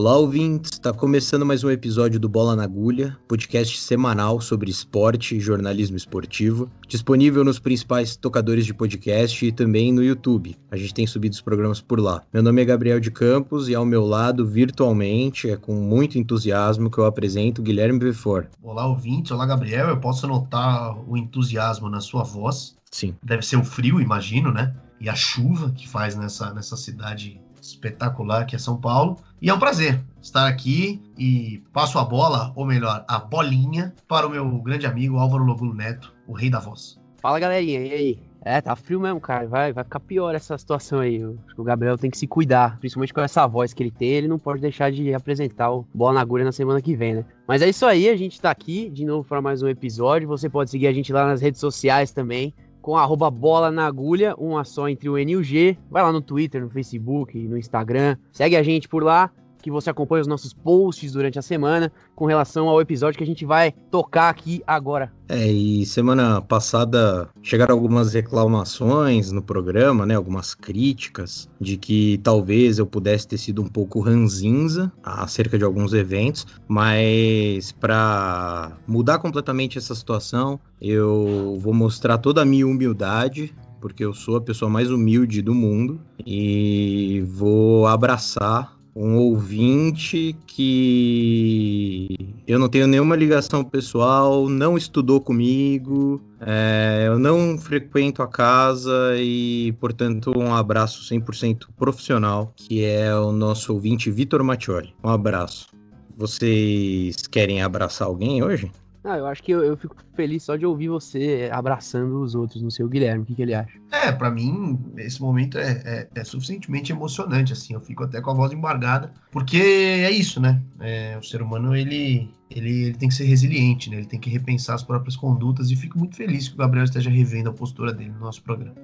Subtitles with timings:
[0.00, 0.70] Olá, ouvintes!
[0.72, 5.94] Está começando mais um episódio do Bola na Agulha, podcast semanal sobre esporte e jornalismo
[5.94, 10.56] esportivo, disponível nos principais tocadores de podcast e também no YouTube.
[10.70, 12.22] A gente tem subido os programas por lá.
[12.32, 16.90] Meu nome é Gabriel de Campos e ao meu lado, virtualmente, é com muito entusiasmo
[16.90, 18.48] que eu apresento Guilherme Befort.
[18.62, 19.32] Olá, ouvintes!
[19.32, 19.88] Olá, Gabriel!
[19.88, 22.74] Eu posso notar o entusiasmo na sua voz.
[22.90, 23.14] Sim.
[23.22, 24.74] Deve ser o frio, imagino, né?
[24.98, 29.16] E a chuva que faz nessa, nessa cidade espetacular que é São Paulo.
[29.40, 34.26] E é um prazer estar aqui e passo a bola, ou melhor, a bolinha, para
[34.26, 37.00] o meu grande amigo Álvaro Logulo Neto, o rei da voz.
[37.20, 38.30] Fala galerinha, e aí?
[38.42, 39.46] É, tá frio mesmo, cara.
[39.46, 41.22] Vai, vai ficar pior essa situação aí.
[41.22, 44.08] acho que o Gabriel tem que se cuidar, principalmente com essa voz que ele tem.
[44.08, 47.24] Ele não pode deixar de apresentar o Bola na Agulha na semana que vem, né?
[47.46, 50.26] Mas é isso aí, a gente tá aqui de novo para mais um episódio.
[50.28, 54.34] Você pode seguir a gente lá nas redes sociais também com arroba bola na agulha,
[54.36, 55.76] uma só entre o N e o G.
[55.90, 58.16] Vai lá no Twitter, no Facebook, no Instagram.
[58.32, 62.26] Segue a gente por lá, que você acompanha os nossos posts durante a semana com
[62.26, 65.12] relação ao episódio que a gente vai tocar aqui agora.
[65.28, 70.16] É, e semana passada chegaram algumas reclamações no programa, né?
[70.16, 75.92] Algumas críticas de que talvez eu pudesse ter sido um pouco ranzinza acerca de alguns
[75.92, 84.04] eventos, mas para mudar completamente essa situação, eu vou mostrar toda a minha humildade porque
[84.04, 92.08] eu sou a pessoa mais humilde do mundo e vou abraçar um ouvinte que
[92.46, 99.14] eu não tenho nenhuma ligação pessoal, não estudou comigo, é, eu não frequento a casa
[99.16, 104.94] e, portanto, um abraço 100% profissional, que é o nosso ouvinte Vitor Mattioli.
[105.02, 105.68] Um abraço.
[106.16, 108.70] Vocês querem abraçar alguém hoje?
[109.02, 112.60] Ah, eu acho que eu, eu, fico feliz só de ouvir você abraçando os outros,
[112.60, 113.22] no seu Guilherme.
[113.22, 113.78] O que, que ele acha?
[113.90, 117.72] É, para mim, esse momento é, é, é, suficientemente emocionante, assim.
[117.72, 120.62] Eu fico até com a voz embargada, porque é isso, né?
[120.78, 123.96] É, o ser humano, ele, ele, ele, tem que ser resiliente, né?
[123.96, 127.08] Ele tem que repensar as próprias condutas e fico muito feliz que o Gabriel esteja
[127.08, 128.74] revendo a postura dele no nosso programa.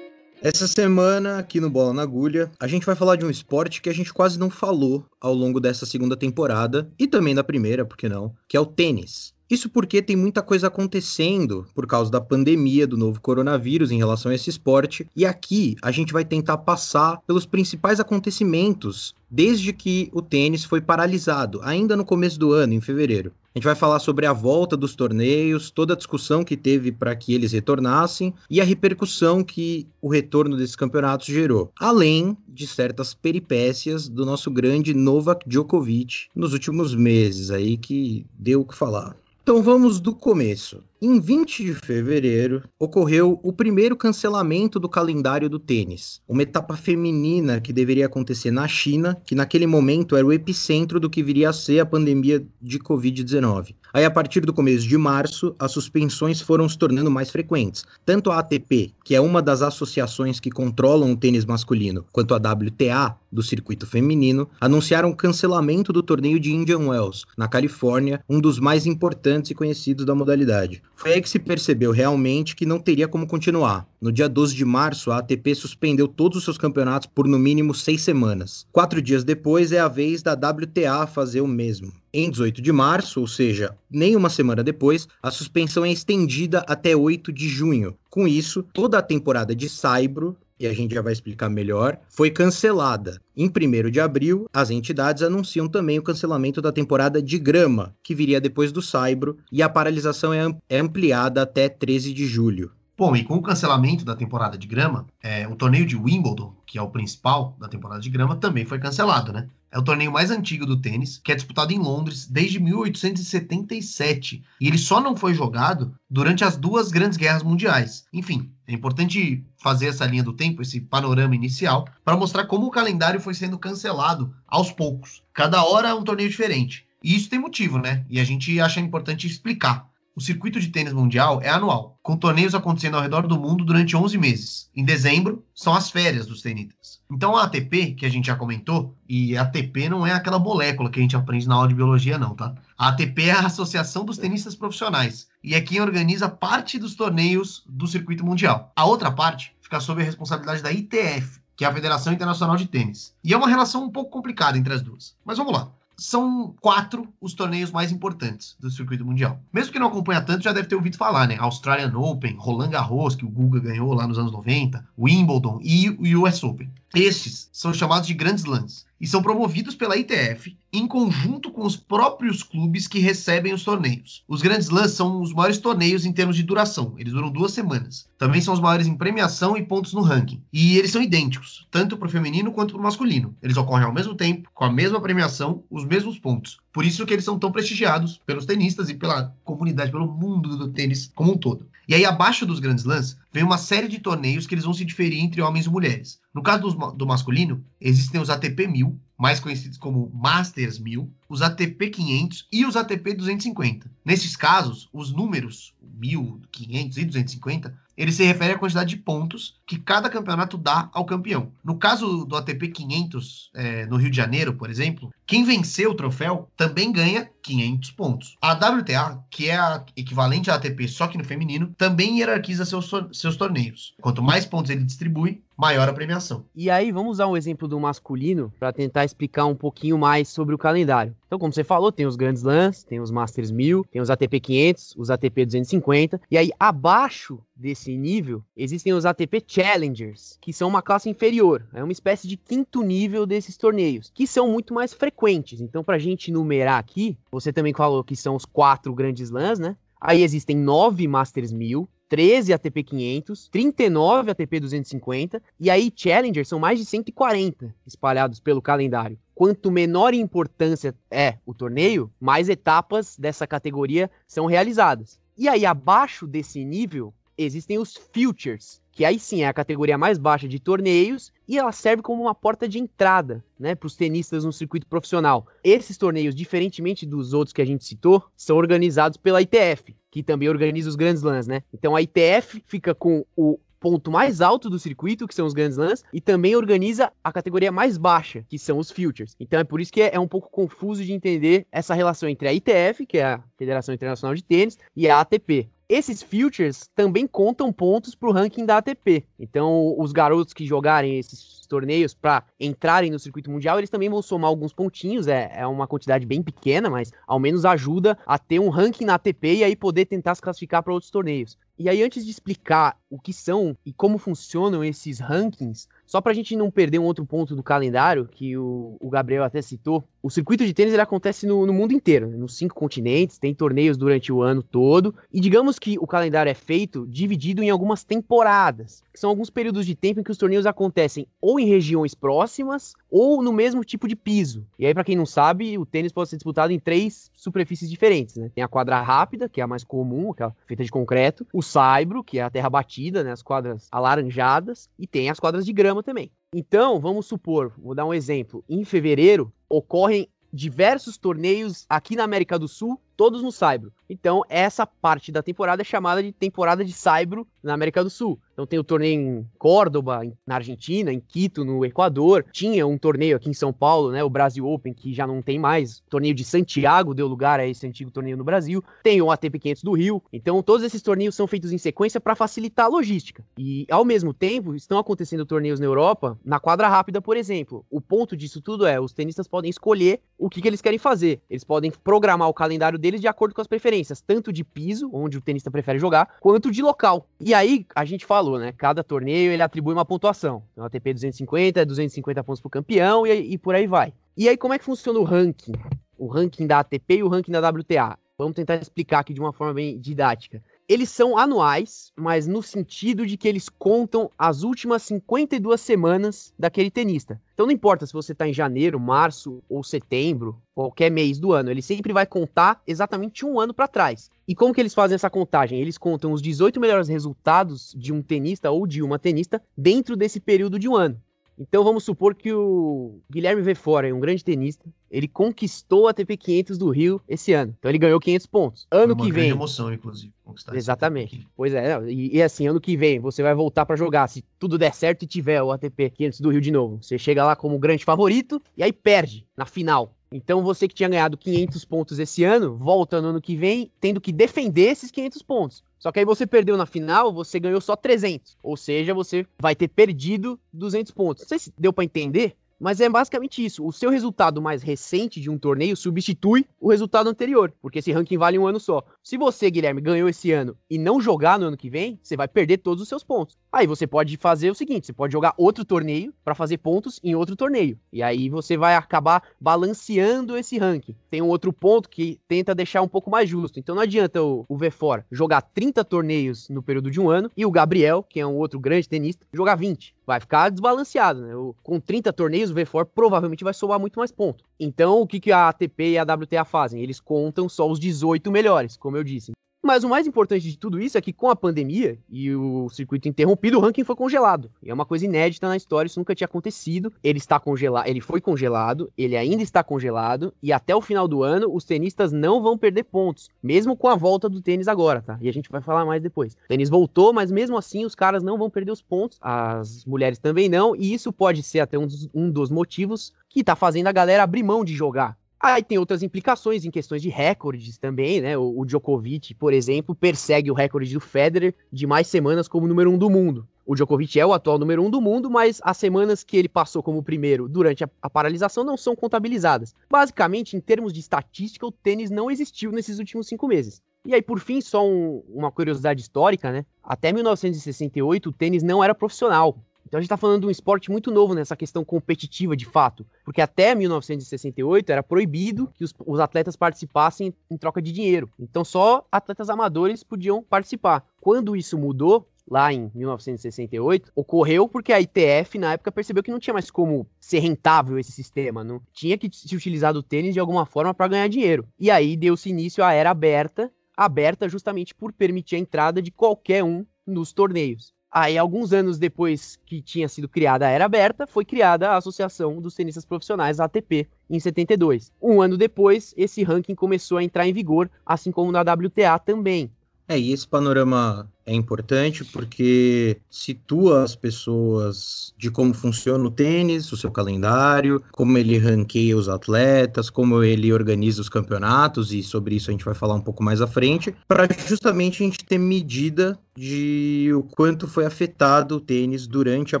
[0.48, 3.90] Essa semana, aqui no Bola na Agulha, a gente vai falar de um esporte que
[3.90, 7.98] a gente quase não falou ao longo dessa segunda temporada, e também da primeira, por
[7.98, 8.34] que não?
[8.48, 9.34] Que é o tênis.
[9.50, 14.30] Isso porque tem muita coisa acontecendo por causa da pandemia do novo coronavírus em relação
[14.30, 20.10] a esse esporte, e aqui a gente vai tentar passar pelos principais acontecimentos desde que
[20.12, 23.32] o tênis foi paralisado, ainda no começo do ano, em fevereiro.
[23.54, 27.16] A gente vai falar sobre a volta dos torneios, toda a discussão que teve para
[27.16, 33.14] que eles retornassem e a repercussão que o retorno desses campeonatos gerou, além de certas
[33.14, 39.16] peripécias do nosso grande Novak Djokovic nos últimos meses aí que deu o que falar.
[39.48, 40.84] Então vamos do começo.
[41.00, 47.60] Em 20 de fevereiro, ocorreu o primeiro cancelamento do calendário do tênis, uma etapa feminina
[47.60, 51.52] que deveria acontecer na China, que naquele momento era o epicentro do que viria a
[51.52, 53.76] ser a pandemia de Covid-19.
[53.94, 57.84] Aí, a partir do começo de março, as suspensões foram se tornando mais frequentes.
[58.04, 62.38] Tanto a ATP, que é uma das associações que controlam o tênis masculino, quanto a
[62.38, 68.40] WTA, do circuito feminino, anunciaram o cancelamento do torneio de Indian Wells, na Califórnia, um
[68.40, 70.82] dos mais importantes e conhecidos da modalidade.
[70.98, 73.86] Foi aí que se percebeu realmente que não teria como continuar.
[74.00, 77.72] No dia 12 de março, a ATP suspendeu todos os seus campeonatos por no mínimo
[77.72, 78.66] seis semanas.
[78.72, 81.92] Quatro dias depois é a vez da WTA fazer o mesmo.
[82.12, 86.96] Em 18 de março, ou seja, nem uma semana depois, a suspensão é estendida até
[86.96, 87.96] 8 de junho.
[88.10, 92.30] Com isso, toda a temporada de Saibro e a gente já vai explicar melhor, foi
[92.30, 93.20] cancelada.
[93.36, 98.14] Em 1 de abril, as entidades anunciam também o cancelamento da temporada de grama, que
[98.14, 102.72] viria depois do Saibro, e a paralisação é, é ampliada até 13 de julho.
[102.98, 106.76] Bom, e com o cancelamento da temporada de grama, é, o torneio de Wimbledon, que
[106.76, 109.46] é o principal da temporada de grama, também foi cancelado, né?
[109.70, 114.42] É o torneio mais antigo do tênis, que é disputado em Londres desde 1877.
[114.60, 118.04] E ele só não foi jogado durante as duas grandes guerras mundiais.
[118.12, 122.70] Enfim, é importante fazer essa linha do tempo, esse panorama inicial, para mostrar como o
[122.70, 125.22] calendário foi sendo cancelado aos poucos.
[125.32, 126.86] Cada hora é um torneio diferente.
[127.02, 128.04] E isso tem motivo, né?
[128.10, 129.88] E a gente acha importante explicar.
[130.18, 133.96] O circuito de tênis mundial é anual, com torneios acontecendo ao redor do mundo durante
[133.96, 134.68] 11 meses.
[134.74, 137.00] Em dezembro, são as férias dos tenistas.
[137.08, 140.90] Então a ATP, que a gente já comentou, e a ATP não é aquela molécula
[140.90, 142.52] que a gente aprende na aula de biologia, não, tá?
[142.76, 147.62] A ATP é a Associação dos Tenistas Profissionais e é quem organiza parte dos torneios
[147.68, 148.72] do circuito mundial.
[148.74, 152.66] A outra parte fica sob a responsabilidade da ITF, que é a Federação Internacional de
[152.66, 153.14] Tênis.
[153.22, 155.14] E é uma relação um pouco complicada entre as duas.
[155.24, 159.40] Mas vamos lá são quatro os torneios mais importantes do circuito mundial.
[159.52, 161.36] Mesmo que não acompanha tanto, já deve ter ouvido falar, né?
[161.38, 166.22] Australian Open, Roland Garros, que o Guga ganhou lá nos anos 90, Wimbledon e o
[166.22, 166.70] US Open.
[166.94, 171.76] Estes são chamados de grandes slams e são promovidos pela ITF em conjunto com os
[171.76, 174.24] próprios clubes que recebem os torneios.
[174.26, 178.08] Os grandes slams são os maiores torneios em termos de duração, eles duram duas semanas.
[178.18, 180.42] Também são os maiores em premiação e pontos no ranking.
[180.52, 183.34] E eles são idênticos, tanto para o feminino quanto para o masculino.
[183.42, 186.58] Eles ocorrem ao mesmo tempo, com a mesma premiação, os mesmos pontos.
[186.72, 190.68] Por isso que eles são tão prestigiados pelos tenistas e pela comunidade, pelo mundo do
[190.68, 191.66] tênis como um todo.
[191.88, 194.84] E aí, abaixo dos grandes lãs, vem uma série de torneios que eles vão se
[194.84, 196.20] diferir entre homens e mulheres.
[196.38, 201.42] No caso do, do masculino, existem os ATP 1000, mais conhecidos como Masters 1000, os
[201.42, 203.90] ATP 500 e os ATP 250.
[204.04, 209.56] Nesses casos, os números 1000, 500 e 250 ele se refere à quantidade de pontos
[209.66, 211.50] que cada campeonato dá ao campeão.
[211.64, 215.94] No caso do ATP 500, é, no Rio de Janeiro, por exemplo, quem vencer o
[215.94, 218.36] troféu também ganha 500 pontos.
[218.40, 222.90] A WTA, que é a equivalente à ATP só que no feminino, também hierarquiza seus,
[223.12, 223.94] seus torneios.
[224.00, 226.44] Quanto mais pontos ele distribui, maior a premiação.
[226.54, 230.54] E aí, vamos usar um exemplo do masculino para tentar explicar um pouquinho mais sobre
[230.54, 231.16] o calendário.
[231.26, 234.38] Então, como você falou, tem os grandes lãs, tem os Masters 1000, tem os ATP
[234.38, 240.68] 500, os ATP 250, e aí abaixo desse nível existem os ATP Challengers, que são
[240.68, 244.94] uma classe inferior, é uma espécie de quinto nível desses torneios, que são muito mais
[244.94, 245.17] frequentes.
[245.60, 249.58] Então, para a gente numerar aqui, você também falou que são os quatro grandes lãs,
[249.58, 249.76] né?
[250.00, 256.58] Aí existem nove Masters 1000, 13 ATP 500, 39 ATP 250 e aí Challenger são
[256.58, 259.18] mais de 140 espalhados pelo calendário.
[259.34, 265.20] Quanto menor importância é o torneio, mais etapas dessa categoria são realizadas.
[265.36, 270.18] E aí abaixo desse nível existem os Futures, que aí sim é a categoria mais
[270.18, 274.44] baixa de torneios e ela serve como uma porta de entrada, né, para os tenistas
[274.44, 275.46] no circuito profissional.
[275.62, 280.48] Esses torneios, diferentemente dos outros que a gente citou, são organizados pela ITF, que também
[280.48, 281.62] organiza os grandes lãs, né?
[281.72, 285.76] Então a ITF fica com o ponto mais alto do circuito, que são os grandes
[285.76, 289.36] lãs, e também organiza a categoria mais baixa, que são os futures.
[289.38, 292.48] Então é por isso que é, é um pouco confuso de entender essa relação entre
[292.48, 295.70] a ITF, que é a Federação Internacional de Tênis, e a ATP.
[295.90, 299.24] Esses futures também contam pontos para o ranking da ATP.
[299.38, 304.20] Então, os garotos que jogarem esses torneios para entrarem no circuito mundial, eles também vão
[304.20, 305.26] somar alguns pontinhos.
[305.26, 309.14] É, é uma quantidade bem pequena, mas ao menos ajuda a ter um ranking na
[309.14, 311.56] ATP e aí poder tentar se classificar para outros torneios.
[311.78, 316.32] E aí, antes de explicar o que são e como funcionam esses rankings, só para
[316.32, 320.02] a gente não perder um outro ponto do calendário, que o, o Gabriel até citou,
[320.22, 322.36] o circuito de tênis ele acontece no, no, mundo inteiro, né?
[322.38, 326.54] nos cinco continentes, tem torneios durante o ano todo, e digamos que o calendário é
[326.54, 330.64] feito dividido em algumas temporadas, que são alguns períodos de tempo em que os torneios
[330.64, 334.66] acontecem ou em regiões próximas ou no mesmo tipo de piso.
[334.78, 338.36] E aí, para quem não sabe, o tênis pode ser disputado em três superfícies diferentes,
[338.36, 338.50] né?
[338.54, 340.32] Tem a quadra rápida, que é a mais comum,
[340.66, 343.32] feita de concreto, o saibro, que é a terra batida, né?
[343.32, 346.30] As quadras alaranjadas, e tem as quadras de grama também.
[346.54, 348.64] Então, vamos supor, vou dar um exemplo.
[348.68, 353.92] Em fevereiro, ocorrem diversos torneios aqui na América do Sul, todos no Saibro.
[354.08, 358.40] Então, essa parte da temporada é chamada de temporada de Saibro na América do Sul.
[358.58, 362.44] Então tem o torneio em Córdoba, na Argentina, em Quito, no Equador.
[362.50, 365.60] Tinha um torneio aqui em São Paulo, né, o Brasil Open, que já não tem
[365.60, 365.98] mais.
[365.98, 368.82] O torneio de Santiago deu lugar a esse antigo torneio no Brasil.
[369.04, 370.20] Tem o ATP 500 do Rio.
[370.32, 373.44] Então todos esses torneios são feitos em sequência para facilitar a logística.
[373.56, 377.86] E ao mesmo tempo, estão acontecendo torneios na Europa, na quadra rápida, por exemplo.
[377.88, 381.40] O ponto disso tudo é, os tenistas podem escolher o que, que eles querem fazer.
[381.48, 385.38] Eles podem programar o calendário deles de acordo com as preferências, tanto de piso, onde
[385.38, 387.28] o tenista prefere jogar, quanto de local.
[387.40, 388.72] E aí, a gente falou, né?
[388.72, 390.64] Cada torneio ele atribui uma pontuação.
[390.72, 394.12] Então, ATP 250 é 250 pontos pro campeão e, e por aí vai.
[394.36, 395.72] E aí, como é que funciona o ranking?
[396.18, 398.18] O ranking da ATP e o ranking da WTA.
[398.36, 400.62] Vamos tentar explicar aqui de uma forma bem didática.
[400.88, 406.90] Eles são anuais, mas no sentido de que eles contam as últimas 52 semanas daquele
[406.90, 407.38] tenista.
[407.52, 411.70] Então não importa se você está em janeiro, março ou setembro, qualquer mês do ano,
[411.70, 414.30] ele sempre vai contar exatamente um ano para trás.
[414.46, 415.78] E como que eles fazem essa contagem?
[415.78, 420.40] Eles contam os 18 melhores resultados de um tenista ou de uma tenista dentro desse
[420.40, 421.20] período de um ano.
[421.58, 426.78] Então vamos supor que o Guilherme Vefora um grande tenista, ele conquistou a TP 500
[426.78, 427.74] do Rio esse ano.
[427.78, 428.86] Então ele ganhou 500 pontos.
[428.90, 429.50] Ano que vem.
[429.50, 430.32] emoção, inclusive.
[430.72, 431.46] Exatamente.
[431.56, 434.28] Pois é, e, e, assim, ano que vem você vai voltar para jogar.
[434.28, 437.44] Se tudo der certo e tiver o ATP 500 do Rio de novo, você chega
[437.44, 440.14] lá como grande favorito e aí perde na final.
[440.30, 444.20] Então você que tinha ganhado 500 pontos esse ano, volta no ano que vem tendo
[444.20, 445.82] que defender esses 500 pontos.
[445.98, 448.56] Só que aí você perdeu na final, você ganhou só 300.
[448.62, 451.42] Ou seja, você vai ter perdido 200 pontos.
[451.42, 453.84] Não sei se deu para entender, mas é basicamente isso.
[453.84, 458.38] O seu resultado mais recente de um torneio substitui o resultado anterior, porque esse ranking
[458.38, 459.02] vale um ano só.
[459.22, 462.46] Se você, Guilherme, ganhou esse ano e não jogar no ano que vem, você vai
[462.46, 463.56] perder todos os seus pontos.
[463.70, 467.34] Aí você pode fazer o seguinte: você pode jogar outro torneio para fazer pontos em
[467.34, 467.98] outro torneio.
[468.12, 471.14] E aí você vai acabar balanceando esse ranking.
[471.30, 473.78] Tem um outro ponto que tenta deixar um pouco mais justo.
[473.78, 477.66] Então não adianta o, o V4 jogar 30 torneios no período de um ano e
[477.66, 481.54] o Gabriel, que é um outro grande tenista, jogar 20 vai ficar desbalanceado, né?
[481.82, 484.64] Com 30 torneios, o V4 provavelmente vai somar muito mais pontos.
[484.78, 487.02] Então, o que, que a ATP e a WTA fazem?
[487.02, 489.52] Eles contam só os 18 melhores, como eu disse.
[489.82, 493.28] Mas o mais importante de tudo isso é que com a pandemia e o circuito
[493.28, 494.70] interrompido, o ranking foi congelado.
[494.82, 497.12] E é uma coisa inédita na história, isso nunca tinha acontecido.
[497.22, 501.44] Ele está congelado, ele foi congelado, ele ainda está congelado e até o final do
[501.44, 505.38] ano os tenistas não vão perder pontos, mesmo com a volta do tênis agora, tá?
[505.40, 506.54] E a gente vai falar mais depois.
[506.54, 510.38] O tênis voltou, mas mesmo assim os caras não vão perder os pontos, as mulheres
[510.38, 514.08] também não, e isso pode ser até um dos, um dos motivos que tá fazendo
[514.08, 515.38] a galera abrir mão de jogar.
[515.60, 518.56] Aí tem outras implicações em questões de recordes também, né?
[518.56, 523.10] O, o, Djokovic, por exemplo, persegue o recorde do Federer de mais semanas como número
[523.10, 523.66] um do mundo.
[523.84, 527.02] O Djokovic é o atual número um do mundo, mas as semanas que ele passou
[527.02, 529.94] como primeiro durante a, a paralisação não são contabilizadas.
[530.08, 534.00] Basicamente, em termos de estatística, o tênis não existiu nesses últimos cinco meses.
[534.24, 536.84] E aí, por fim, só um, uma curiosidade histórica, né?
[537.02, 539.78] Até 1968, o tênis não era profissional.
[540.08, 543.26] Então a gente está falando de um esporte muito novo nessa questão competitiva de fato,
[543.44, 548.50] porque até 1968 era proibido que os, os, atletas participassem em troca de dinheiro.
[548.58, 551.26] Então só atletas amadores podiam participar.
[551.42, 556.58] Quando isso mudou, lá em 1968, ocorreu porque a ITF na época percebeu que não
[556.58, 560.60] tinha mais como ser rentável esse sistema, não tinha que se utilizar do tênis de
[560.60, 561.86] alguma forma para ganhar dinheiro.
[561.98, 566.82] E aí deu-se início à era aberta, aberta justamente por permitir a entrada de qualquer
[566.82, 568.16] um nos torneios.
[568.30, 572.80] Aí, alguns anos depois que tinha sido criada a Era Aberta, foi criada a Associação
[572.80, 575.32] dos Tenistas Profissionais, ATP, em 72.
[575.40, 579.90] Um ano depois, esse ranking começou a entrar em vigor, assim como na WTA também.
[580.28, 587.12] É, e esse panorama é importante porque situa as pessoas de como funciona o tênis,
[587.12, 592.76] o seu calendário, como ele ranqueia os atletas, como ele organiza os campeonatos, e sobre
[592.76, 595.78] isso a gente vai falar um pouco mais à frente, para justamente a gente ter
[595.78, 600.00] medida de o quanto foi afetado o tênis durante a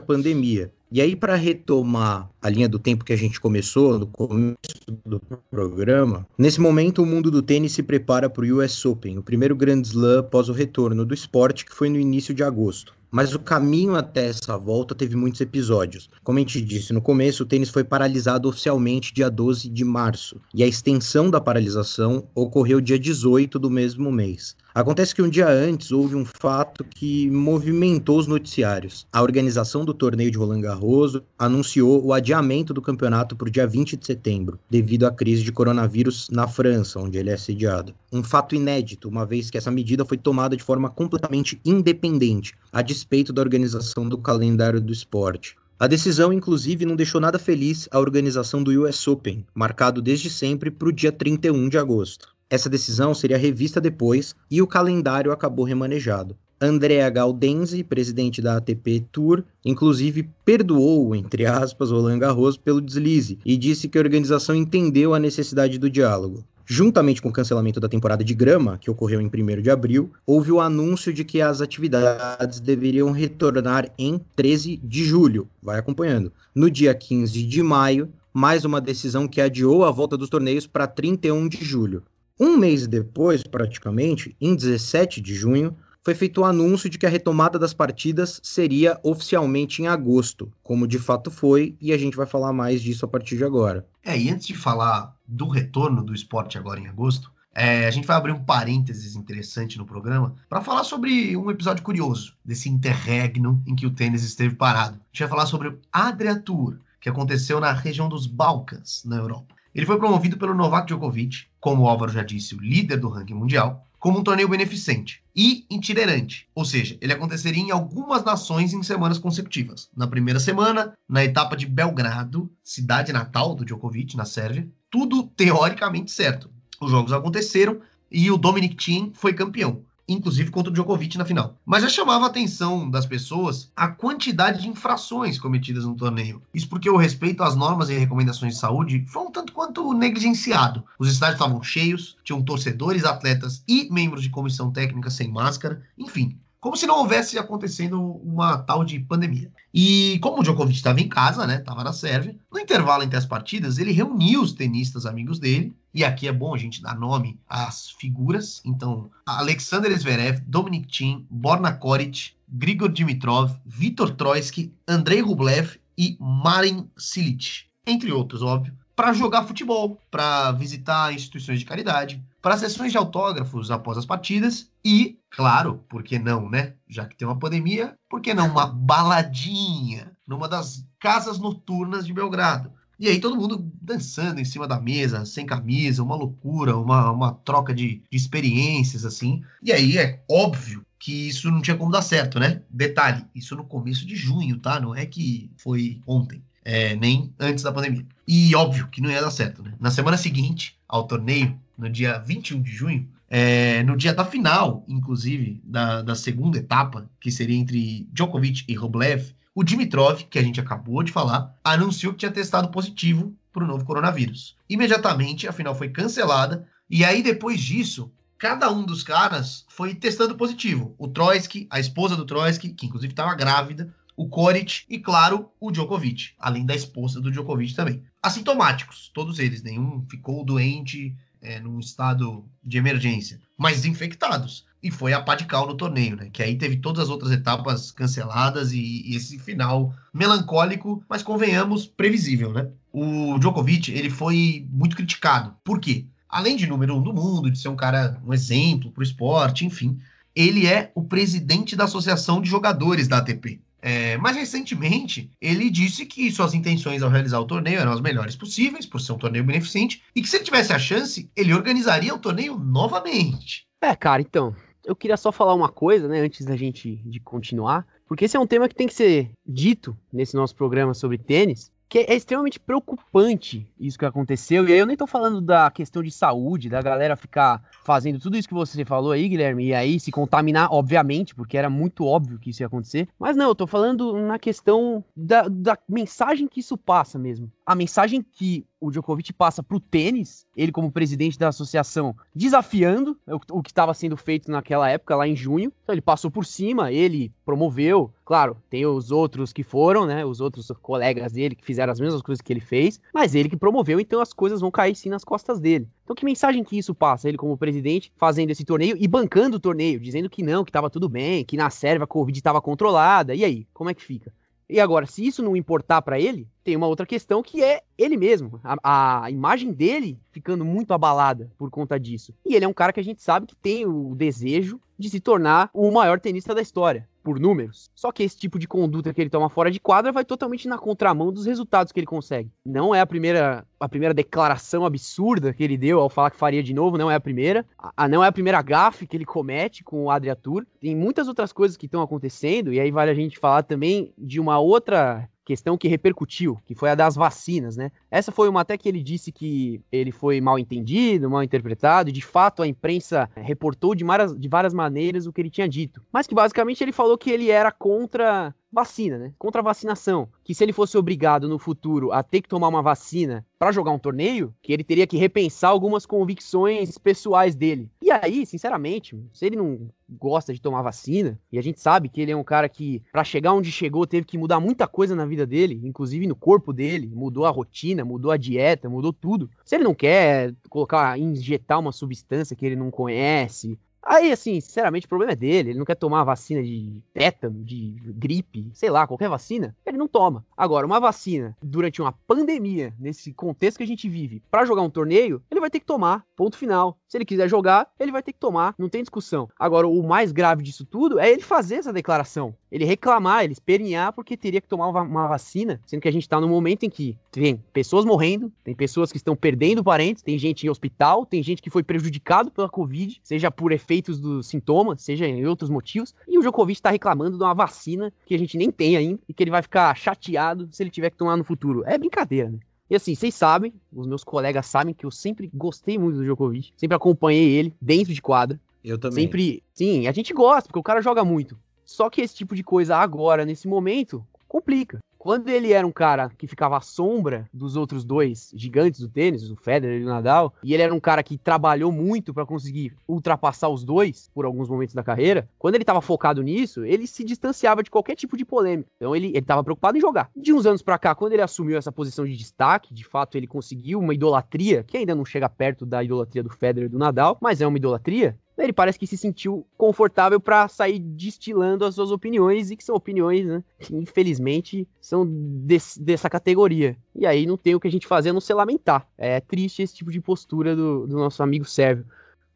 [0.00, 0.72] pandemia.
[0.90, 4.56] E aí, para retomar a linha do tempo que a gente começou, no começo
[5.04, 5.20] do
[5.50, 9.54] programa, nesse momento o mundo do tênis se prepara para o US Open, o primeiro
[9.54, 12.98] Grand Slam após o retorno do esporte, que foi no início de agosto.
[13.10, 16.10] Mas o caminho até essa volta teve muitos episódios.
[16.22, 20.38] Como a gente disse no começo, o tênis foi paralisado oficialmente dia 12 de março,
[20.54, 24.54] e a extensão da paralisação ocorreu dia 18 do mesmo mês.
[24.74, 29.06] Acontece que um dia antes houve um fato que movimentou os noticiários.
[29.10, 33.66] A organização do torneio de Roland Garros anunciou o adiamento do campeonato para o dia
[33.66, 37.94] 20 de setembro, devido à crise de coronavírus na França, onde ele é sediado.
[38.12, 42.82] Um fato inédito, uma vez que essa medida foi tomada de forma completamente independente, a
[42.82, 45.56] despeito da organização do calendário do esporte.
[45.80, 50.70] A decisão, inclusive, não deixou nada feliz a organização do US Open, marcado desde sempre
[50.70, 52.37] para o dia 31 de agosto.
[52.50, 56.34] Essa decisão seria revista depois e o calendário acabou remanejado.
[56.60, 63.56] Andrea Gaudenzi, presidente da ATP Tour, inclusive perdoou, entre aspas, Roland Garros pelo deslize e
[63.56, 66.42] disse que a organização entendeu a necessidade do diálogo.
[66.64, 70.50] Juntamente com o cancelamento da temporada de grama, que ocorreu em 1 de abril, houve
[70.50, 75.48] o anúncio de que as atividades deveriam retornar em 13 de julho.
[75.62, 76.32] Vai acompanhando.
[76.54, 80.86] No dia 15 de maio, mais uma decisão que adiou a volta dos torneios para
[80.86, 82.02] 31 de julho.
[82.40, 87.08] Um mês depois, praticamente, em 17 de junho, foi feito o anúncio de que a
[87.08, 92.26] retomada das partidas seria oficialmente em agosto, como de fato foi, e a gente vai
[92.26, 93.86] falar mais disso a partir de agora.
[94.04, 98.06] É, e antes de falar do retorno do esporte agora em agosto, é, a gente
[98.06, 103.60] vai abrir um parênteses interessante no programa para falar sobre um episódio curioso desse interregno
[103.66, 104.94] em que o tênis esteve parado.
[104.94, 109.16] A gente vai falar sobre o Adria Tour, que aconteceu na região dos Balcãs, na
[109.16, 109.57] Europa.
[109.74, 113.34] Ele foi promovido pelo Novak Djokovic, como o Álvaro já disse, o líder do ranking
[113.34, 118.82] mundial, como um torneio beneficente e itinerante, ou seja, ele aconteceria em algumas nações em
[118.82, 119.88] semanas consecutivas.
[119.96, 126.10] Na primeira semana, na etapa de Belgrado, cidade natal do Djokovic, na Sérvia, tudo teoricamente
[126.10, 126.50] certo.
[126.80, 129.82] Os jogos aconteceram e o Dominic Thiem foi campeão.
[130.08, 131.56] Inclusive contra o Djokovic na final.
[131.64, 136.42] Mas já chamava a atenção das pessoas a quantidade de infrações cometidas no torneio.
[136.52, 140.84] Isso porque o respeito às normas e recomendações de saúde foi um tanto quanto negligenciado.
[140.98, 146.38] Os estádios estavam cheios, tinham torcedores, atletas e membros de comissão técnica sem máscara, enfim,
[146.60, 149.50] como se não houvesse acontecendo uma tal de pandemia.
[149.72, 153.26] E como o Djokovic estava em casa, né, estava na Sérvia, no intervalo entre as
[153.26, 157.40] partidas, ele reuniu os tenistas amigos dele, e aqui é bom a gente dar nome
[157.48, 165.78] às figuras, então, Alexander Zverev, Dominic Thiem, Borna Koric, Grigor Dimitrov, Vitor Troitsky, Andrei Rublev
[165.96, 172.58] e Marin Cilic, entre outros, óbvio, para jogar futebol, para visitar instituições de caridade, para
[172.58, 176.74] sessões de autógrafos após as partidas e, claro, por que não, né?
[176.88, 182.12] Já que tem uma pandemia, por que não uma baladinha numa das casas noturnas de
[182.12, 182.72] Belgrado?
[182.98, 187.32] E aí todo mundo dançando em cima da mesa, sem camisa, uma loucura, uma, uma
[187.32, 189.42] troca de, de experiências, assim.
[189.62, 192.62] E aí é óbvio que isso não tinha como dar certo, né?
[192.68, 194.80] Detalhe, isso no começo de junho, tá?
[194.80, 198.04] Não é que foi ontem, é, nem antes da pandemia.
[198.26, 199.74] E óbvio que não ia dar certo, né?
[199.78, 204.84] Na semana seguinte ao torneio, no dia 21 de junho, é, no dia da final,
[204.88, 210.42] inclusive, da, da segunda etapa, que seria entre Djokovic e Rublev, o Dimitrov, que a
[210.42, 214.56] gente acabou de falar, anunciou que tinha testado positivo para o novo coronavírus.
[214.70, 220.36] Imediatamente, a final foi cancelada, e aí depois disso, cada um dos caras foi testando
[220.36, 220.94] positivo.
[220.96, 225.72] O Troitsky, a esposa do Troitsky, que inclusive estava grávida, o Koric e, claro, o
[225.72, 228.04] Djokovic, além da esposa do Djokovic também.
[228.22, 234.67] Assintomáticos, todos eles, nenhum ficou doente é, num estado de emergência, mas infectados.
[234.82, 236.28] E foi a pá de cal no torneio, né?
[236.32, 241.86] Que aí teve todas as outras etapas canceladas e, e esse final melancólico, mas convenhamos,
[241.86, 242.68] previsível, né?
[242.92, 245.54] O Djokovic, ele foi muito criticado.
[245.64, 246.06] Por quê?
[246.28, 249.64] Além de número um do mundo, de ser um cara, um exemplo para o esporte,
[249.64, 249.98] enfim,
[250.34, 253.60] ele é o presidente da Associação de Jogadores da ATP.
[253.80, 258.34] É, mas recentemente ele disse que suas intenções ao realizar o torneio eram as melhores
[258.34, 262.14] possíveis, por ser um torneio beneficente, e que se ele tivesse a chance, ele organizaria
[262.14, 263.66] o torneio novamente.
[263.80, 264.54] É, cara, então,
[264.88, 268.40] eu queria só falar uma coisa, né, antes da gente de continuar, porque esse é
[268.40, 272.60] um tema que tem que ser dito nesse nosso programa sobre tênis, que é extremamente
[272.60, 274.68] preocupante isso que aconteceu.
[274.68, 278.36] E aí eu nem tô falando da questão de saúde, da galera ficar fazendo tudo
[278.36, 282.38] isso que você falou aí, Guilherme, e aí se contaminar, obviamente, porque era muito óbvio
[282.38, 283.08] que isso ia acontecer.
[283.18, 287.50] Mas não, eu tô falando na questão da, da mensagem que isso passa mesmo.
[287.68, 293.14] A mensagem que o Djokovic passa para o tênis, ele como presidente da associação, desafiando
[293.26, 295.70] o, que estava sendo feito naquela época, lá em junho.
[295.82, 298.10] Então ele passou por cima, ele promoveu.
[298.24, 300.24] Claro, tem os outros que foram, né?
[300.24, 303.56] Os outros colegas dele que fizeram as mesmas coisas que ele fez, mas ele que
[303.56, 305.86] promoveu, então as coisas vão cair sim nas costas dele.
[306.04, 307.28] Então que mensagem que isso passa?
[307.28, 310.88] Ele como presidente fazendo esse torneio e bancando o torneio, dizendo que não, que estava
[310.88, 313.34] tudo bem, que na Sérvia a Covid estava controlada.
[313.34, 314.32] E aí, como é que fica?
[314.70, 318.14] E agora, se isso não importar para ele, tem uma outra questão que é ele
[318.14, 318.60] mesmo.
[318.62, 322.34] A, a, imagem dele ficando muito abalada por conta disso.
[322.44, 325.18] E ele é um cara que a gente sabe que tem o desejo de se
[325.18, 327.90] tornar o maior tenista da história por números.
[327.94, 330.76] Só que esse tipo de conduta que ele toma fora de quadra vai totalmente na
[330.76, 332.50] contramão dos resultados que ele consegue.
[332.66, 336.62] Não é a primeira, a primeira declaração absurda que ele deu ao falar que faria
[336.62, 337.64] de novo, não é a primeira.
[337.96, 340.66] A, não é a primeira gafe que ele comete com o Adriatur.
[340.80, 344.38] Tem muitas outras coisas que estão acontecendo, e aí vale a gente falar também de
[344.38, 347.90] uma outra questão que repercutiu, que foi a das vacinas, né?
[348.10, 352.12] Essa foi uma até que ele disse que ele foi mal entendido, mal interpretado, e
[352.12, 356.02] de fato a imprensa reportou de várias, de várias maneiras o que ele tinha dito.
[356.12, 359.32] Mas que basicamente ele falou que ele era contra vacina, né?
[359.38, 360.28] Contra a vacinação.
[360.44, 363.90] Que se ele fosse obrigado no futuro a ter que tomar uma vacina para jogar
[363.90, 367.90] um torneio, que ele teria que repensar algumas convicções pessoais dele.
[368.00, 372.20] E aí, sinceramente, se ele não gosta de tomar vacina, e a gente sabe que
[372.20, 375.26] ele é um cara que, para chegar onde chegou, teve que mudar muita coisa na
[375.26, 379.50] vida dele, inclusive no corpo dele, mudou a rotina, mudou a dieta, mudou tudo.
[379.64, 385.04] Se ele não quer colocar, injetar uma substância que ele não conhece, Aí, assim, sinceramente,
[385.04, 385.70] o problema é dele.
[385.70, 389.76] Ele não quer tomar vacina de tétano, de gripe, sei lá, qualquer vacina.
[389.84, 390.46] Ele não toma.
[390.56, 394.88] Agora, uma vacina durante uma pandemia, nesse contexto que a gente vive, para jogar um
[394.88, 396.24] torneio, ele vai ter que tomar.
[396.34, 396.98] Ponto final.
[397.06, 398.74] Se ele quiser jogar, ele vai ter que tomar.
[398.78, 399.48] Não tem discussão.
[399.58, 402.54] Agora, o mais grave disso tudo é ele fazer essa declaração.
[402.70, 406.40] Ele reclamar, ele espernear porque teria que tomar uma vacina, sendo que a gente está
[406.40, 410.66] no momento em que tem pessoas morrendo, tem pessoas que estão perdendo parentes, tem gente
[410.66, 415.26] em hospital, tem gente que foi prejudicado pela Covid, seja por efeitos dos sintomas, seja
[415.26, 418.70] em outros motivos, e o Djokovic está reclamando de uma vacina que a gente nem
[418.70, 421.82] tem ainda e que ele vai ficar chateado se ele tiver que tomar no futuro.
[421.86, 422.58] É brincadeira, né?
[422.90, 426.72] E assim, vocês sabem, os meus colegas sabem que eu sempre gostei muito do Djokovic,
[426.76, 428.58] sempre acompanhei ele dentro de quadra.
[428.82, 429.24] Eu também.
[429.24, 429.62] Sempre.
[429.74, 431.58] Sim, a gente gosta, porque o cara joga muito.
[431.88, 434.98] Só que esse tipo de coisa agora, nesse momento, complica.
[435.16, 439.50] Quando ele era um cara que ficava à sombra dos outros dois gigantes do tênis,
[439.50, 442.94] o Federer e o Nadal, e ele era um cara que trabalhou muito para conseguir
[443.08, 447.24] ultrapassar os dois por alguns momentos da carreira, quando ele estava focado nisso, ele se
[447.24, 448.88] distanciava de qualquer tipo de polêmica.
[448.96, 450.30] Então ele estava preocupado em jogar.
[450.36, 453.46] De uns anos para cá, quando ele assumiu essa posição de destaque, de fato ele
[453.46, 457.38] conseguiu uma idolatria, que ainda não chega perto da idolatria do Federer e do Nadal,
[457.40, 462.10] mas é uma idolatria, ele parece que se sentiu confortável para sair destilando as suas
[462.10, 466.96] opiniões, e que são opiniões, né, que infelizmente são dessa categoria.
[467.14, 469.06] E aí não tem o que a gente fazer a não se lamentar.
[469.16, 472.04] É triste esse tipo de postura do, do nosso amigo Sérvio.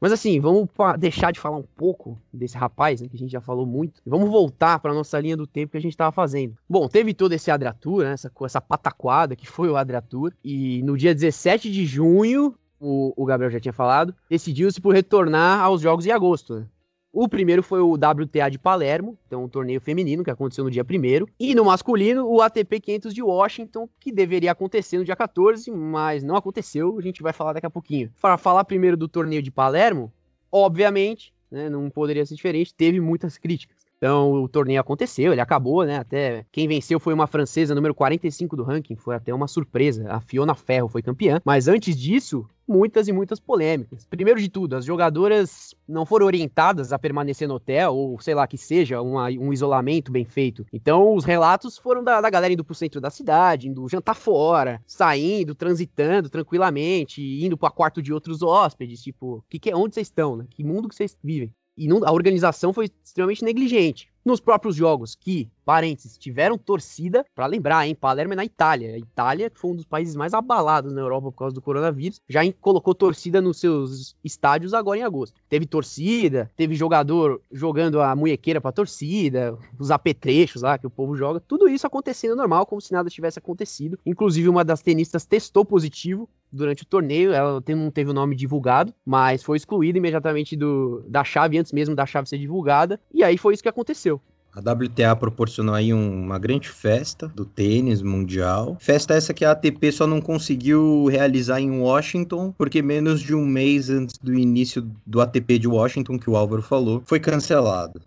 [0.03, 3.41] Mas assim, vamos deixar de falar um pouco desse rapaz, né, que a gente já
[3.41, 6.57] falou muito, e vamos voltar para nossa linha do tempo que a gente estava fazendo.
[6.69, 10.99] Bom, teve todo esse Adratur, né, essa, essa pataquada que foi o Adratur, e no
[10.99, 12.53] dia 17 de junho
[12.83, 16.57] o, o Gabriel já tinha falado, decidiu-se por retornar aos jogos em agosto.
[16.57, 16.67] Né?
[17.13, 20.83] O primeiro foi o WTA de Palermo, então um torneio feminino que aconteceu no dia
[20.83, 25.71] 1 E no masculino, o ATP 500 de Washington, que deveria acontecer no dia 14,
[25.71, 26.99] mas não aconteceu.
[26.99, 28.11] A gente vai falar daqui a pouquinho.
[28.21, 30.11] Para falar primeiro do torneio de Palermo,
[30.51, 33.77] obviamente, né, não poderia ser diferente, teve muitas críticas.
[33.99, 35.99] Então o torneio aconteceu, ele acabou, né?
[35.99, 40.11] Até quem venceu foi uma francesa, número 45 do ranking, foi até uma surpresa.
[40.11, 41.41] A Fiona Ferro foi campeã.
[41.45, 44.07] Mas antes disso, muitas e muitas polêmicas.
[44.07, 48.47] Primeiro de tudo, as jogadoras não foram orientadas a permanecer no hotel, ou sei lá,
[48.47, 50.65] que seja uma, um isolamento bem feito.
[50.73, 54.83] Então, os relatos foram da, da galera indo pro centro da cidade, indo jantar fora,
[54.87, 60.09] saindo, transitando tranquilamente, indo para quarto de outros hóspedes, tipo, que que é, onde vocês
[60.09, 60.47] estão, né?
[60.51, 61.55] Que mundo que vocês vivem?
[61.77, 64.13] E não, a organização foi extremamente negligente.
[64.25, 68.95] Nos próprios jogos, que, parênteses, tiveram torcida, para lembrar, hein, Palermo é na Itália.
[68.95, 72.41] A Itália foi um dos países mais abalados na Europa por causa do coronavírus, já
[72.61, 75.41] colocou torcida nos seus estádios agora em agosto.
[75.49, 81.17] Teve torcida, teve jogador jogando a munhequeira pra torcida, os apetrechos lá que o povo
[81.17, 83.99] joga, tudo isso acontecendo normal, como se nada tivesse acontecido.
[84.07, 87.33] Inclusive, uma das tenistas testou positivo durante o torneio.
[87.33, 91.95] Ela não teve o nome divulgado, mas foi excluída imediatamente do, da chave, antes mesmo
[91.95, 93.01] da chave ser divulgada.
[93.13, 94.21] E aí foi isso que aconteceu.
[94.55, 98.77] A WTA proporcionou aí uma grande festa do tênis mundial.
[98.79, 103.47] Festa essa que a ATP só não conseguiu realizar em Washington, porque menos de um
[103.47, 108.03] mês antes do início do ATP de Washington, que o Álvaro falou, foi cancelado.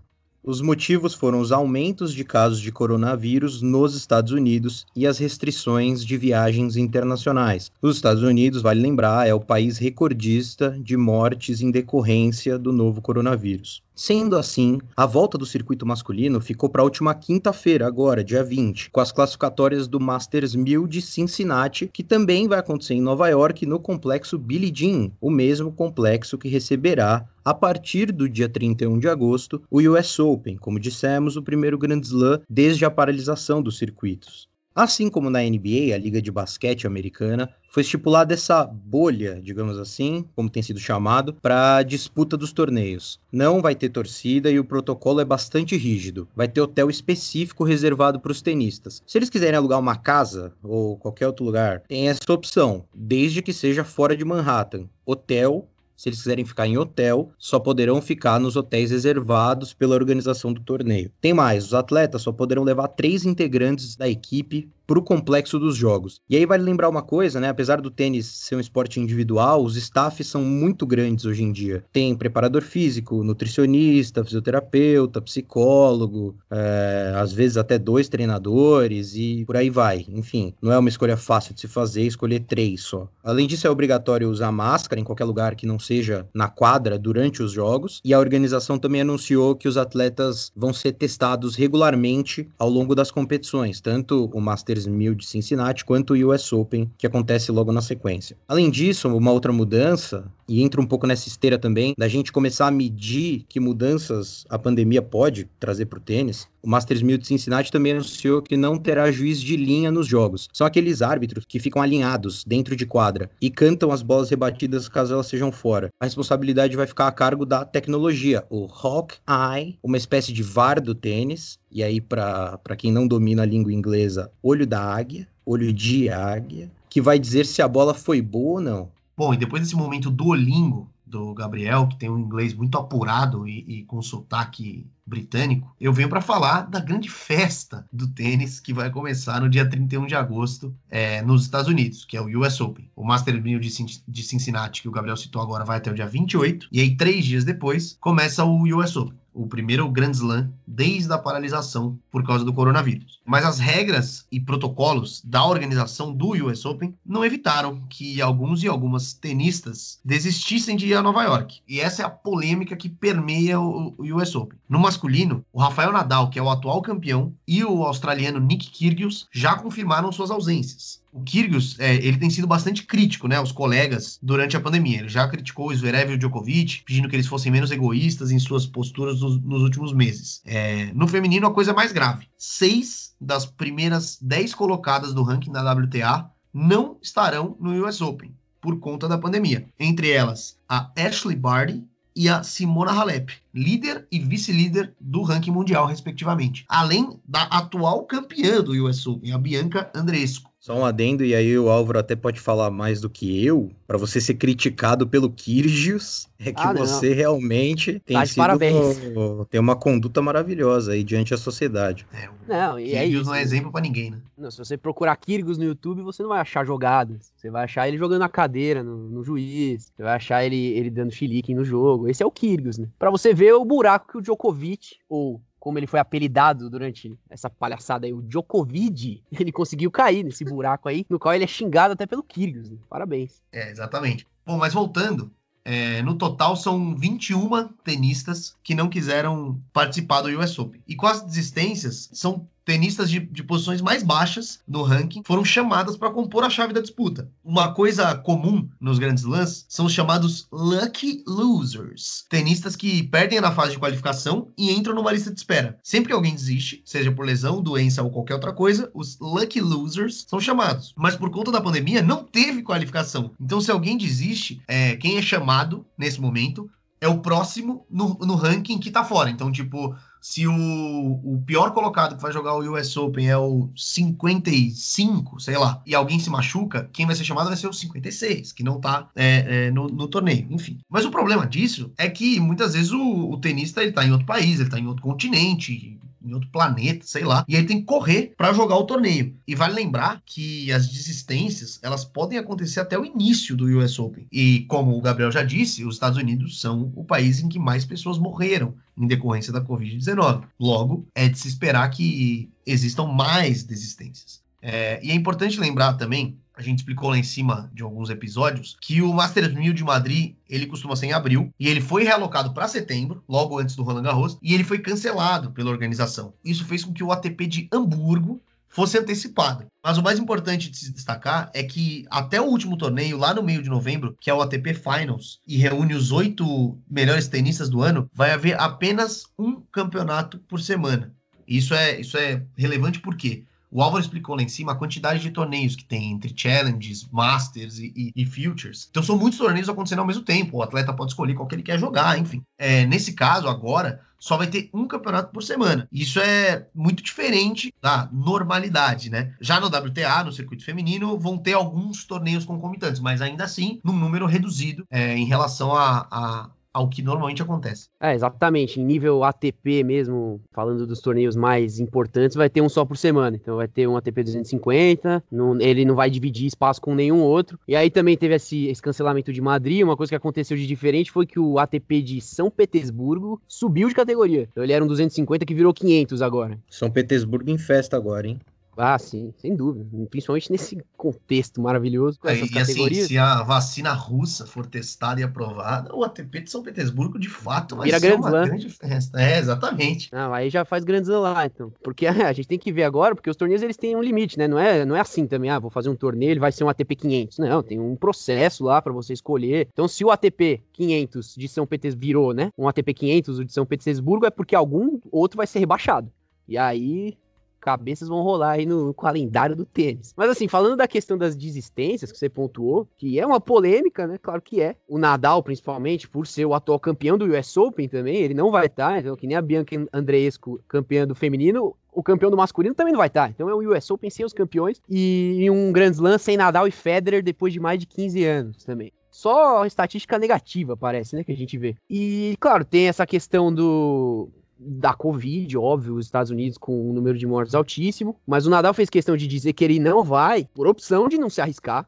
[0.47, 6.05] Os motivos foram os aumentos de casos de coronavírus nos Estados Unidos e as restrições
[6.05, 7.71] de viagens internacionais.
[7.81, 13.01] Os Estados Unidos, vale lembrar, é o país recordista de mortes em decorrência do novo
[13.01, 13.81] coronavírus.
[13.95, 18.91] Sendo assim, a volta do circuito masculino ficou para a última quinta-feira, agora, dia 20,
[18.91, 23.65] com as classificatórias do Masters 1000 de Cincinnati, que também vai acontecer em Nova York,
[23.65, 29.08] no complexo Billie Jean, o mesmo complexo que receberá, a partir do dia 31 de
[29.08, 34.49] agosto, o US Open, como dissemos, o primeiro Grand Slam desde a paralisação dos circuitos.
[34.73, 40.25] Assim como na NBA, a Liga de Basquete Americana, foi estipulada essa bolha, digamos assim,
[40.36, 43.19] como tem sido chamado, para a disputa dos torneios.
[43.31, 46.27] Não vai ter torcida e o protocolo é bastante rígido.
[46.36, 49.01] Vai ter hotel específico reservado para os tenistas.
[49.05, 53.53] Se eles quiserem alugar uma casa ou qualquer outro lugar, tem essa opção, desde que
[53.53, 54.89] seja fora de Manhattan.
[55.05, 60.51] Hotel se eles quiserem ficar em hotel, só poderão ficar nos hotéis reservados pela organização
[60.51, 61.12] do torneio.
[61.21, 65.76] Tem mais, os atletas só poderão levar três integrantes da equipe para o complexo dos
[65.76, 66.21] jogos.
[66.30, 67.50] E aí vale lembrar uma coisa, né?
[67.50, 71.84] Apesar do tênis ser um esporte individual, os staffs são muito grandes hoje em dia.
[71.91, 79.69] Tem preparador físico, nutricionista, fisioterapeuta, psicólogo, é, às vezes até dois treinadores e por aí
[79.69, 80.06] vai.
[80.10, 83.08] Enfim, não é uma escolha fácil de se fazer, escolher três só.
[83.24, 87.41] Além disso, é obrigatório usar máscara em qualquer lugar que não seja na quadra durante
[87.41, 88.02] os jogos.
[88.04, 93.12] E a organização também anunciou que os atletas vão ser testados regularmente ao longo das
[93.12, 97.72] competições, tanto o Master Masters 1000 de Cincinnati, quanto o US Open, que acontece logo
[97.72, 98.38] na sequência.
[98.48, 102.67] Além disso, uma outra mudança, e entra um pouco nessa esteira também, da gente começar
[102.67, 107.27] a medir que mudanças a pandemia pode trazer para o tênis, o Masters 1000 de
[107.27, 110.49] Cincinnati também anunciou que não terá juiz de linha nos jogos.
[110.51, 115.13] São aqueles árbitros que ficam alinhados dentro de quadra e cantam as bolas rebatidas caso
[115.13, 115.89] elas sejam fora.
[115.99, 120.95] A responsabilidade vai ficar a cargo da tecnologia, o Hawk-Eye, uma espécie de VAR do
[120.95, 121.60] tênis.
[121.71, 126.71] E aí, para quem não domina a língua inglesa, olho da águia, olho de águia,
[126.89, 128.94] que vai dizer se a bola foi boa ou não.
[129.17, 133.47] Bom, e depois desse momento do Olingo, do Gabriel, que tem um inglês muito apurado
[133.47, 138.73] e, e com sotaque britânico, eu venho para falar da grande festa do tênis que
[138.73, 142.60] vai começar no dia 31 de agosto é, nos Estados Unidos, que é o US
[142.60, 142.89] Open.
[142.95, 146.67] O Master 1000 de Cincinnati, que o Gabriel citou agora, vai até o dia 28,
[146.71, 151.17] e aí três dias depois começa o US Open o primeiro Grand Slam desde a
[151.17, 153.19] paralisação por causa do coronavírus.
[153.26, 158.67] Mas as regras e protocolos da organização do US Open não evitaram que alguns e
[158.67, 161.62] algumas tenistas desistissem de ir a Nova York.
[161.67, 164.58] E essa é a polêmica que permeia o US Open.
[164.69, 169.28] No masculino, o Rafael Nadal, que é o atual campeão, e o australiano Nick Kyrgios
[169.32, 174.19] já confirmaram suas ausências o Kyrgios, é, ele tem sido bastante crítico, né, aos colegas
[174.21, 175.00] durante a pandemia.
[175.00, 178.39] Ele já criticou o Zverev e o Djokovic, pedindo que eles fossem menos egoístas em
[178.39, 180.42] suas posturas nos, últimos meses.
[180.46, 182.28] É, no feminino, a coisa é mais grave.
[182.38, 188.80] Seis das primeiras dez colocadas do ranking da WTA não estarão no US Open por
[188.80, 189.68] conta da pandemia.
[189.80, 191.84] Entre elas, a Ashley Barty,
[192.16, 196.64] e a Simona Halep, líder e vice-líder do ranking mundial, respectivamente.
[196.70, 200.50] Além da atual campeã do US Open, a Bianca Andreescu.
[200.65, 203.99] Só um adendo, e aí o Álvaro até pode falar mais do que eu, para
[203.99, 208.99] você ser criticado pelo Kyrgios, é que ah, você realmente tem tá sido parabéns.
[209.47, 212.08] tem uma conduta maravilhosa aí diante da sociedade.
[212.12, 213.25] É, não, e é isso.
[213.25, 214.17] não é exemplo para ninguém, né?
[214.36, 217.32] Não, se você procurar Kyrgios no YouTube, você não vai achar jogadas.
[217.36, 219.91] Você vai achar ele jogando na cadeira, no, no juiz.
[219.95, 222.10] Você vai achar ele, ele dando chilique no jogo.
[222.10, 222.88] Esse é o Kyrgios, né?
[222.97, 227.49] Pra você ver o buraco que o Djokovic, ou como ele foi apelidado durante essa
[227.49, 231.93] palhaçada aí, o Djokovic, ele conseguiu cair nesse buraco aí, no qual ele é xingado
[231.93, 232.69] até pelo Kyrgios.
[232.69, 232.78] Né?
[232.88, 233.41] Parabéns.
[233.51, 234.28] É, exatamente.
[234.45, 235.32] Bom, mas voltando,
[235.63, 240.84] é, no total são 21 tenistas que não quiseram participar do US Open.
[240.88, 245.95] E com as desistências, são tenistas de, de, posições mais baixas no ranking foram chamadas
[245.95, 247.30] para compor a chave da disputa.
[247.43, 253.51] Uma coisa comum nos grandes lãs são os chamados lucky losers, tenistas que perdem na
[253.51, 255.78] fase de qualificação e entram numa lista de espera.
[255.84, 260.25] Sempre que alguém desiste, seja por lesão, doença ou qualquer outra coisa, os lucky losers
[260.28, 260.93] são chamados.
[260.97, 263.32] Mas por conta da pandemia não teve qualificação.
[263.39, 266.69] Então se alguém desiste, é, quem é chamado nesse momento
[267.06, 269.30] é o próximo no, no ranking que tá fora.
[269.30, 273.70] Então, tipo, se o, o pior colocado que vai jogar o US Open é o
[273.76, 278.52] 55, sei lá, e alguém se machuca, quem vai ser chamado vai ser o 56,
[278.52, 280.80] que não tá é, é, no, no, torneio, enfim.
[280.89, 284.26] Mas o problema disso é que muitas vezes o, o tenista ele tá em outro
[284.26, 287.86] país, ele tá em outro continente, em outro planeta, sei lá, e aí tem que
[287.86, 289.36] correr para jogar o torneio.
[289.48, 294.28] E vale lembrar que as desistências, elas podem acontecer até o início do US Open.
[294.32, 297.86] E como o Gabriel já disse, os Estados Unidos são o país em que mais
[297.86, 300.44] pessoas morreram em decorrência da Covid-19.
[300.60, 304.44] Logo, é de se esperar que existam mais desistências.
[304.62, 308.78] É, e é importante lembrar também a gente explicou lá em cima de alguns episódios,
[308.82, 312.54] que o Masters 1000 de Madrid, ele costuma ser em abril, e ele foi realocado
[312.54, 316.34] para setembro, logo antes do Roland Garros, e ele foi cancelado pela organização.
[316.44, 318.41] Isso fez com que o ATP de Hamburgo
[318.76, 319.65] fosse antecipado.
[319.82, 323.41] Mas o mais importante de se destacar é que até o último torneio, lá no
[323.41, 327.82] meio de novembro, que é o ATP Finals, e reúne os oito melhores tenistas do
[327.82, 331.13] ano, vai haver apenas um campeonato por semana.
[331.48, 335.32] Isso é, isso é relevante porque o Álvaro explicou lá em cima a quantidade de
[335.32, 338.88] torneios que tem entre challenges, masters e, e, e, futures.
[338.89, 340.58] Então são muitos torneios acontecendo ao mesmo tempo.
[340.58, 342.41] O atleta pode escolher qual que ele quer jogar, enfim.
[342.58, 345.88] É, nesse caso, agora, só vai ter um campeonato por semana.
[345.91, 349.34] Isso é muito diferente da normalidade, né?
[349.39, 353.93] Já no WTA, no circuito feminino, vão ter alguns torneios concomitantes, mas ainda assim, num
[353.93, 357.88] número reduzido é, em relação a, a ao que normalmente acontece.
[358.02, 358.82] É, exatamente.
[358.82, 363.38] Em nível ATP mesmo, falando dos torneios mais importantes, vai ter um só por semana.
[363.38, 367.58] Então vai ter um ATP 250, não, ele não vai dividir espaço com nenhum outro.
[367.66, 369.84] E aí também teve esse, esse, cancelamento de Madrid.
[369.84, 373.96] Uma coisa que aconteceu de diferente foi que o ATP de São Petersburgo subiu de
[373.96, 374.50] categoria.
[374.52, 376.60] Então ele era um 250 que virou 500 agora.
[376.70, 378.38] São Petersburgo em festa agora, hein?
[378.78, 379.86] Ah, sim, sem dúvida.
[380.10, 383.06] Principalmente nesse contexto maravilhoso com essas e, categorias.
[383.06, 387.30] Assim, se a vacina russa for testada e aprovada, o ATP de São Petersburgo, de
[387.30, 389.22] fato, vai Vira ser uma grande festa.
[389.22, 390.10] É, exatamente.
[390.12, 391.74] Não, aí já faz grandes lá, então.
[391.84, 394.48] Porque a gente tem que ver agora, porque os torneios eles têm um limite, né?
[394.48, 396.70] Não é, não é assim também, ah, vou fazer um torneio, ele vai ser um
[396.70, 397.40] ATP 500.
[397.40, 399.68] Não, tem um processo lá para você escolher.
[399.72, 402.52] Então, se o ATP 500 de São Petersburgo virou, né?
[402.58, 406.12] Um ATP 500 de São Petersburgo, é porque algum outro vai ser rebaixado.
[406.48, 407.18] E aí
[407.65, 410.13] cabeças vão rolar aí no calendário do tênis.
[410.15, 414.19] Mas assim, falando da questão das desistências que você pontuou, que é uma polêmica, né?
[414.21, 414.75] Claro que é.
[414.88, 418.67] O Nadal, principalmente, por ser o atual campeão do US Open também, ele não vai
[418.67, 422.93] estar, então, que nem a Bianca Andreescu, campeã do feminino, o campeão do masculino também
[422.93, 423.32] não vai estar.
[423.32, 426.71] Então é o US Open sem os campeões e um Grand Slam sem Nadal e
[426.71, 428.91] Federer depois de mais de 15 anos também.
[429.10, 431.23] Só estatística negativa, parece, né?
[431.23, 431.75] Que a gente vê.
[431.89, 437.18] E, claro, tem essa questão do da Covid, óbvio, os Estados Unidos com um número
[437.18, 440.68] de mortes altíssimo, mas o Nadal fez questão de dizer que ele não vai, por
[440.68, 441.88] opção de não se arriscar,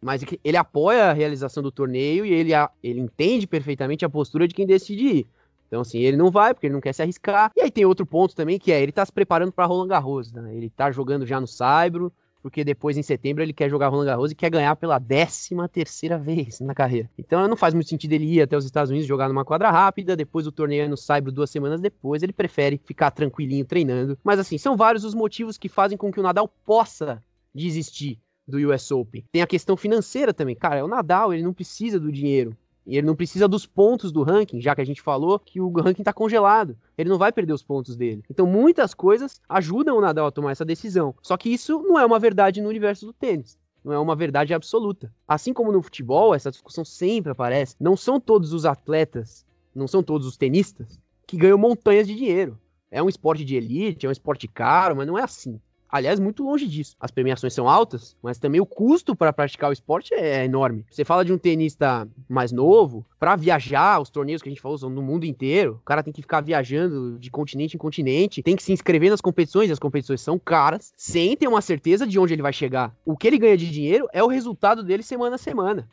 [0.00, 4.54] mas ele apoia a realização do torneio e ele, ele entende perfeitamente a postura de
[4.54, 5.26] quem decide ir.
[5.66, 7.52] Então, assim, ele não vai porque ele não quer se arriscar.
[7.54, 10.32] E aí tem outro ponto também que é ele tá se preparando para Roland Garros,
[10.32, 10.54] né?
[10.54, 14.32] Ele tá jogando já no Saibro, porque depois em setembro ele quer jogar Roland Garros
[14.32, 17.10] e quer ganhar pela décima terceira vez na carreira.
[17.18, 20.16] Então não faz muito sentido ele ir até os Estados Unidos jogar numa quadra rápida,
[20.16, 24.18] depois o torneio é no Saibro duas semanas depois, ele prefere ficar tranquilinho treinando.
[24.22, 27.22] Mas assim, são vários os motivos que fazem com que o Nadal possa
[27.54, 29.24] desistir do US Open.
[29.30, 30.56] Tem a questão financeira também.
[30.56, 32.56] Cara, o Nadal, ele não precisa do dinheiro.
[32.88, 35.70] E ele não precisa dos pontos do ranking, já que a gente falou que o
[35.70, 36.74] ranking está congelado.
[36.96, 38.24] Ele não vai perder os pontos dele.
[38.30, 41.14] Então, muitas coisas ajudam o Nadal a tomar essa decisão.
[41.22, 43.58] Só que isso não é uma verdade no universo do tênis.
[43.84, 45.12] Não é uma verdade absoluta.
[45.26, 47.76] Assim como no futebol, essa discussão sempre aparece.
[47.78, 52.58] Não são todos os atletas, não são todos os tenistas que ganham montanhas de dinheiro.
[52.90, 55.60] É um esporte de elite, é um esporte caro, mas não é assim.
[55.90, 56.94] Aliás, muito longe disso.
[57.00, 60.84] As premiações são altas, mas também o custo para praticar o esporte é enorme.
[60.90, 64.76] Você fala de um tenista mais novo, para viajar, os torneios que a gente falou
[64.76, 65.78] são no mundo inteiro.
[65.82, 69.20] O cara tem que ficar viajando de continente em continente, tem que se inscrever nas
[69.20, 72.94] competições, e as competições são caras, sem ter uma certeza de onde ele vai chegar.
[73.04, 75.88] O que ele ganha de dinheiro é o resultado dele semana a semana.